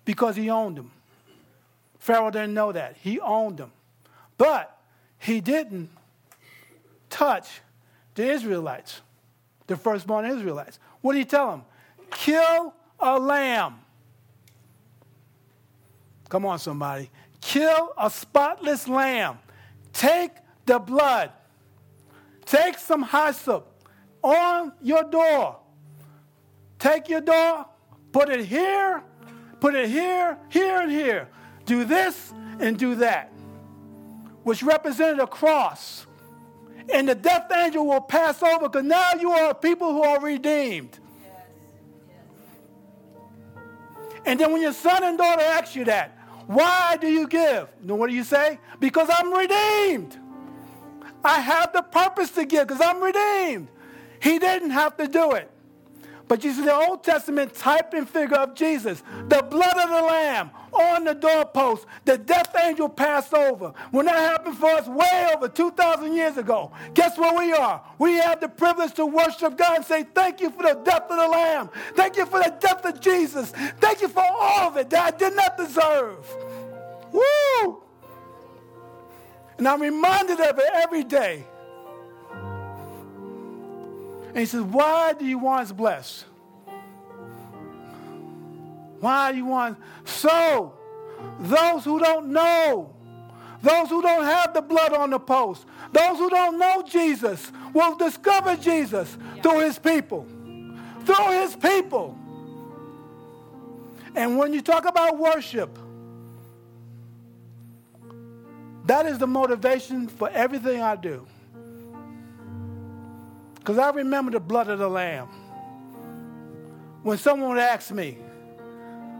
because 0.04 0.36
he 0.36 0.48
owned 0.50 0.76
them. 0.76 0.92
Pharaoh 2.08 2.30
didn't 2.30 2.54
know 2.54 2.72
that. 2.72 2.96
He 3.02 3.20
owned 3.20 3.58
them. 3.58 3.70
But 4.38 4.80
he 5.18 5.42
didn't 5.42 5.90
touch 7.10 7.60
the 8.14 8.24
Israelites, 8.30 9.02
the 9.66 9.76
firstborn 9.76 10.24
Israelites. 10.24 10.78
What 11.02 11.12
did 11.12 11.18
he 11.18 11.24
tell 11.26 11.50
them? 11.50 11.64
Kill 12.10 12.72
a 12.98 13.18
lamb. 13.18 13.80
Come 16.30 16.46
on, 16.46 16.58
somebody. 16.58 17.10
Kill 17.42 17.92
a 17.98 18.08
spotless 18.08 18.88
lamb. 18.88 19.38
Take 19.92 20.30
the 20.64 20.78
blood. 20.78 21.30
Take 22.46 22.78
some 22.78 23.02
hyssop 23.02 23.84
on 24.22 24.72
your 24.80 25.04
door. 25.04 25.58
Take 26.78 27.10
your 27.10 27.20
door, 27.20 27.66
put 28.12 28.30
it 28.30 28.46
here, 28.46 29.02
put 29.60 29.74
it 29.74 29.90
here, 29.90 30.38
here, 30.48 30.80
and 30.80 30.90
here. 30.90 31.28
Do 31.68 31.84
this 31.84 32.32
and 32.60 32.78
do 32.78 32.94
that, 32.94 33.30
which 34.42 34.62
represented 34.62 35.18
a 35.18 35.26
cross. 35.26 36.06
And 36.90 37.06
the 37.06 37.14
death 37.14 37.52
angel 37.54 37.86
will 37.86 38.00
pass 38.00 38.42
over 38.42 38.70
because 38.70 38.84
now 38.84 39.10
you 39.20 39.30
are 39.30 39.50
a 39.50 39.54
people 39.54 39.92
who 39.92 40.02
are 40.02 40.18
redeemed. 40.18 40.98
And 44.24 44.40
then 44.40 44.50
when 44.50 44.62
your 44.62 44.72
son 44.72 45.04
and 45.04 45.18
daughter 45.18 45.42
ask 45.42 45.76
you 45.76 45.84
that, 45.84 46.18
why 46.46 46.96
do 46.98 47.06
you 47.06 47.28
give? 47.28 47.68
You 47.82 47.88
know 47.88 47.96
what 47.96 48.08
do 48.08 48.16
you 48.16 48.24
say? 48.24 48.58
Because 48.80 49.10
I'm 49.12 49.30
redeemed. 49.30 50.18
I 51.22 51.40
have 51.40 51.74
the 51.74 51.82
purpose 51.82 52.30
to 52.30 52.46
give 52.46 52.66
because 52.66 52.80
I'm 52.80 53.02
redeemed. 53.02 53.68
He 54.22 54.38
didn't 54.38 54.70
have 54.70 54.96
to 54.96 55.06
do 55.06 55.32
it. 55.32 55.50
But 56.28 56.44
you 56.44 56.52
see, 56.54 56.62
the 56.62 56.74
Old 56.74 57.04
Testament 57.04 57.54
type 57.54 57.92
and 57.92 58.08
figure 58.08 58.36
of 58.36 58.54
Jesus, 58.54 59.02
the 59.28 59.42
blood 59.42 59.76
of 59.76 59.90
the 59.90 60.02
Lamb 60.02 60.50
on 60.78 61.04
the 61.04 61.14
doorpost, 61.14 61.86
the 62.04 62.16
death 62.18 62.54
angel 62.56 62.88
passed 62.88 63.34
over. 63.34 63.72
When 63.90 64.06
that 64.06 64.16
happened 64.16 64.56
for 64.56 64.70
us 64.70 64.86
way 64.86 65.30
over 65.34 65.48
2,000 65.48 66.14
years 66.14 66.36
ago, 66.36 66.72
guess 66.94 67.18
where 67.18 67.36
we 67.36 67.52
are? 67.52 67.82
We 67.98 68.14
have 68.14 68.40
the 68.40 68.48
privilege 68.48 68.94
to 68.94 69.06
worship 69.06 69.56
God 69.56 69.76
and 69.76 69.84
say, 69.84 70.04
Thank 70.04 70.40
you 70.40 70.50
for 70.50 70.62
the 70.62 70.80
death 70.84 71.10
of 71.10 71.16
the 71.16 71.28
Lamb. 71.28 71.70
Thank 71.94 72.16
you 72.16 72.26
for 72.26 72.42
the 72.42 72.54
death 72.60 72.84
of 72.84 73.00
Jesus. 73.00 73.50
Thank 73.80 74.00
you 74.00 74.08
for 74.08 74.24
all 74.24 74.68
of 74.68 74.76
it 74.76 74.90
that 74.90 75.14
I 75.14 75.16
did 75.16 75.34
not 75.34 75.56
deserve. 75.56 76.26
Woo! 77.12 77.82
And 79.58 79.66
I'm 79.66 79.82
reminded 79.82 80.40
of 80.40 80.58
it 80.58 80.70
every 80.72 81.04
day. 81.04 81.44
And 84.28 84.36
he 84.38 84.46
says, 84.46 84.62
Why 84.62 85.14
do 85.14 85.24
you 85.24 85.38
want 85.38 85.62
us 85.62 85.72
blessed? 85.72 86.24
Why 89.00 89.32
do 89.32 89.38
you 89.38 89.46
want 89.46 89.78
so 90.04 90.74
those 91.40 91.84
who 91.84 91.98
don't 91.98 92.28
know, 92.28 92.94
those 93.62 93.88
who 93.88 94.02
don't 94.02 94.24
have 94.24 94.54
the 94.54 94.62
blood 94.62 94.92
on 94.92 95.10
the 95.10 95.18
post, 95.18 95.66
those 95.92 96.18
who 96.18 96.30
don't 96.30 96.58
know 96.58 96.82
Jesus 96.82 97.50
will 97.72 97.96
discover 97.96 98.56
Jesus 98.56 99.16
yeah. 99.36 99.42
through 99.42 99.60
his 99.60 99.78
people. 99.78 100.26
Through 101.04 101.40
his 101.40 101.56
people. 101.56 102.18
And 104.14 104.36
when 104.36 104.52
you 104.52 104.60
talk 104.60 104.84
about 104.84 105.18
worship, 105.18 105.78
that 108.86 109.06
is 109.06 109.18
the 109.18 109.26
motivation 109.26 110.08
for 110.08 110.30
everything 110.30 110.80
I 110.80 110.96
do. 110.96 111.26
Because 113.56 113.78
I 113.78 113.90
remember 113.90 114.30
the 114.30 114.40
blood 114.40 114.68
of 114.68 114.78
the 114.78 114.88
Lamb. 114.88 115.28
When 117.02 117.18
someone 117.18 117.50
would 117.50 117.58
ask 117.58 117.90
me, 117.90 118.18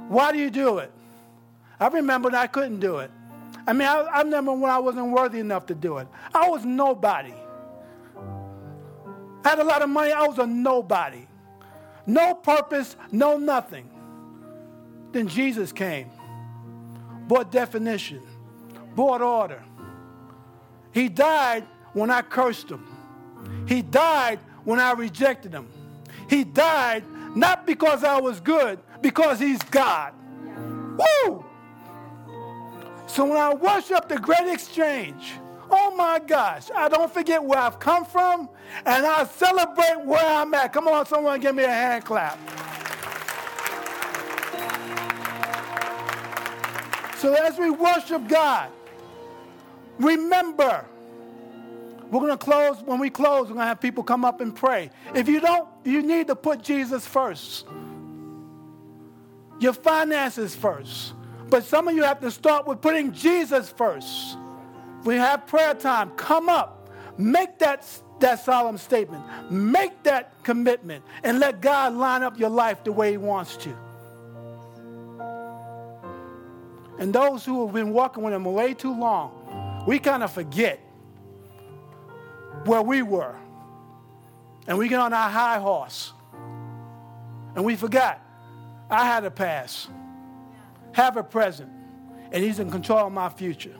Why 0.08 0.32
do 0.32 0.38
you 0.38 0.50
do 0.50 0.78
it? 0.78 0.90
I 1.78 1.88
remember 1.88 2.34
I 2.34 2.46
couldn't 2.46 2.80
do 2.80 2.98
it. 2.98 3.10
I 3.66 3.72
mean, 3.72 3.86
I, 3.86 3.98
I 4.00 4.22
remember 4.22 4.52
when 4.54 4.70
I 4.70 4.78
wasn't 4.78 5.10
worthy 5.10 5.38
enough 5.40 5.66
to 5.66 5.74
do 5.74 5.98
it. 5.98 6.08
I 6.34 6.48
was 6.48 6.64
nobody. 6.64 7.34
I 9.44 9.50
had 9.50 9.58
a 9.58 9.64
lot 9.64 9.82
of 9.82 9.90
money, 9.90 10.10
I 10.10 10.26
was 10.26 10.38
a 10.38 10.46
nobody. 10.46 11.26
No 12.06 12.34
purpose, 12.34 12.96
no 13.12 13.36
nothing. 13.36 13.90
Then 15.12 15.28
Jesus 15.28 15.72
came, 15.72 16.10
brought 17.26 17.52
definition, 17.52 18.22
brought 18.94 19.20
order. 19.20 19.62
He 20.92 21.08
died 21.08 21.64
when 21.92 22.10
I 22.10 22.22
cursed 22.22 22.70
him. 22.70 22.86
He 23.66 23.82
died 23.82 24.40
when 24.64 24.80
I 24.80 24.92
rejected 24.92 25.52
him. 25.52 25.68
He 26.28 26.44
died 26.44 27.04
not 27.36 27.66
because 27.66 28.04
I 28.04 28.20
was 28.20 28.40
good, 28.40 28.78
because 29.00 29.40
he's 29.40 29.62
God. 29.64 30.12
Woo! 30.96 31.44
So 33.06 33.24
when 33.24 33.38
I 33.38 33.54
worship 33.54 34.08
the 34.08 34.18
great 34.18 34.48
exchange, 34.48 35.34
oh 35.70 35.94
my 35.94 36.18
gosh, 36.18 36.70
I 36.74 36.88
don't 36.88 37.12
forget 37.12 37.42
where 37.42 37.58
I've 37.58 37.78
come 37.78 38.04
from 38.04 38.48
and 38.84 39.06
I 39.06 39.24
celebrate 39.24 40.04
where 40.04 40.24
I'm 40.24 40.52
at. 40.54 40.72
Come 40.72 40.88
on, 40.88 41.06
someone 41.06 41.40
give 41.40 41.54
me 41.54 41.64
a 41.64 41.68
hand 41.68 42.04
clap. 42.04 42.38
So 47.16 47.34
as 47.34 47.58
we 47.58 47.70
worship 47.70 48.28
God, 48.28 48.70
remember 49.98 50.84
we're 52.10 52.20
going 52.20 52.32
to 52.32 52.38
close. 52.38 52.78
When 52.84 52.98
we 52.98 53.10
close, 53.10 53.48
we're 53.48 53.54
going 53.54 53.64
to 53.64 53.66
have 53.66 53.80
people 53.80 54.02
come 54.02 54.24
up 54.24 54.40
and 54.40 54.54
pray. 54.54 54.90
If 55.14 55.28
you 55.28 55.40
don't, 55.40 55.68
you 55.84 56.00
need 56.02 56.28
to 56.28 56.36
put 56.36 56.62
Jesus 56.62 57.06
first. 57.06 57.66
Your 59.60 59.72
finances 59.72 60.54
first. 60.54 61.14
But 61.50 61.64
some 61.64 61.88
of 61.88 61.94
you 61.94 62.02
have 62.02 62.20
to 62.20 62.30
start 62.30 62.66
with 62.66 62.80
putting 62.80 63.12
Jesus 63.12 63.70
first. 63.70 64.36
We 65.04 65.16
have 65.16 65.46
prayer 65.46 65.74
time. 65.74 66.10
Come 66.10 66.48
up. 66.48 66.90
Make 67.16 67.58
that, 67.58 67.86
that 68.20 68.44
solemn 68.44 68.78
statement. 68.78 69.24
Make 69.50 70.02
that 70.02 70.42
commitment. 70.42 71.04
And 71.22 71.38
let 71.40 71.60
God 71.60 71.94
line 71.94 72.22
up 72.22 72.38
your 72.38 72.50
life 72.50 72.84
the 72.84 72.92
way 72.92 73.12
He 73.12 73.16
wants 73.16 73.56
to. 73.58 73.76
And 76.98 77.12
those 77.12 77.44
who 77.44 77.64
have 77.64 77.74
been 77.74 77.92
walking 77.92 78.22
with 78.22 78.34
Him 78.34 78.44
way 78.44 78.74
too 78.74 78.98
long, 78.98 79.84
we 79.86 79.98
kind 79.98 80.22
of 80.22 80.32
forget 80.32 80.80
where 82.64 82.82
we 82.82 83.02
were. 83.02 83.34
And 84.66 84.76
we 84.76 84.88
get 84.88 85.00
on 85.00 85.12
our 85.14 85.30
high 85.30 85.58
horse. 85.58 86.12
And 87.54 87.64
we 87.64 87.74
forgot 87.74 88.22
I 88.90 89.04
had 89.04 89.24
a 89.24 89.30
past, 89.30 89.88
have 90.92 91.16
a 91.16 91.22
present, 91.22 91.70
and 92.32 92.42
He's 92.42 92.58
in 92.58 92.70
control 92.70 93.06
of 93.06 93.12
my 93.12 93.28
future. 93.28 93.76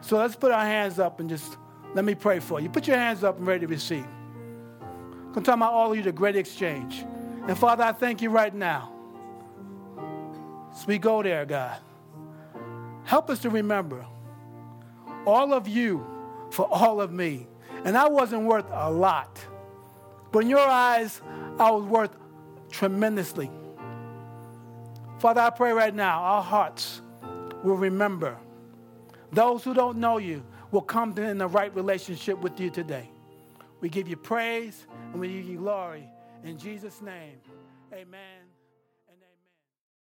So 0.00 0.18
let's 0.18 0.36
put 0.36 0.52
our 0.52 0.64
hands 0.64 0.98
up 0.98 1.20
and 1.20 1.28
just 1.28 1.56
let 1.94 2.04
me 2.04 2.14
pray 2.14 2.38
for 2.40 2.60
you. 2.60 2.68
Put 2.68 2.86
your 2.86 2.98
hands 2.98 3.24
up 3.24 3.38
and 3.38 3.46
ready 3.46 3.60
to 3.60 3.66
receive. 3.66 4.06
I'm 5.34 5.42
talking 5.42 5.54
about 5.54 5.72
all 5.72 5.90
of 5.90 5.96
you, 5.96 6.02
the 6.02 6.12
great 6.12 6.36
exchange. 6.36 7.04
And 7.46 7.58
Father, 7.58 7.84
I 7.84 7.92
thank 7.92 8.22
you 8.22 8.30
right 8.30 8.54
now. 8.54 8.92
As 10.72 10.86
we 10.86 10.98
go 10.98 11.22
there, 11.22 11.44
God, 11.44 11.78
help 13.04 13.30
us 13.30 13.40
to 13.40 13.50
remember 13.50 14.06
all 15.26 15.52
of 15.52 15.66
you 15.66 16.06
for 16.50 16.66
all 16.66 17.00
of 17.00 17.12
me. 17.12 17.46
And 17.84 17.96
I 17.96 18.08
wasn't 18.08 18.42
worth 18.42 18.66
a 18.70 18.90
lot. 18.90 19.38
But 20.32 20.40
in 20.40 20.50
your 20.50 20.60
eyes, 20.60 21.20
I 21.58 21.70
was 21.70 21.84
worth 21.84 22.16
tremendously. 22.76 23.50
Father, 25.18 25.40
I 25.40 25.50
pray 25.50 25.72
right 25.72 25.94
now 25.94 26.20
our 26.20 26.42
hearts 26.42 27.00
will 27.64 27.76
remember. 27.76 28.36
Those 29.32 29.64
who 29.64 29.72
don't 29.72 29.98
know 29.98 30.18
you 30.18 30.44
will 30.70 30.82
come 30.82 31.16
in 31.16 31.38
the 31.38 31.48
right 31.48 31.74
relationship 31.74 32.38
with 32.38 32.60
you 32.60 32.70
today. 32.70 33.10
We 33.80 33.88
give 33.88 34.08
you 34.08 34.16
praise 34.16 34.86
and 35.12 35.20
we 35.20 35.28
give 35.28 35.48
you 35.48 35.58
glory. 35.58 36.06
In 36.44 36.58
Jesus' 36.58 37.00
name, 37.00 37.38
amen. 37.92 38.45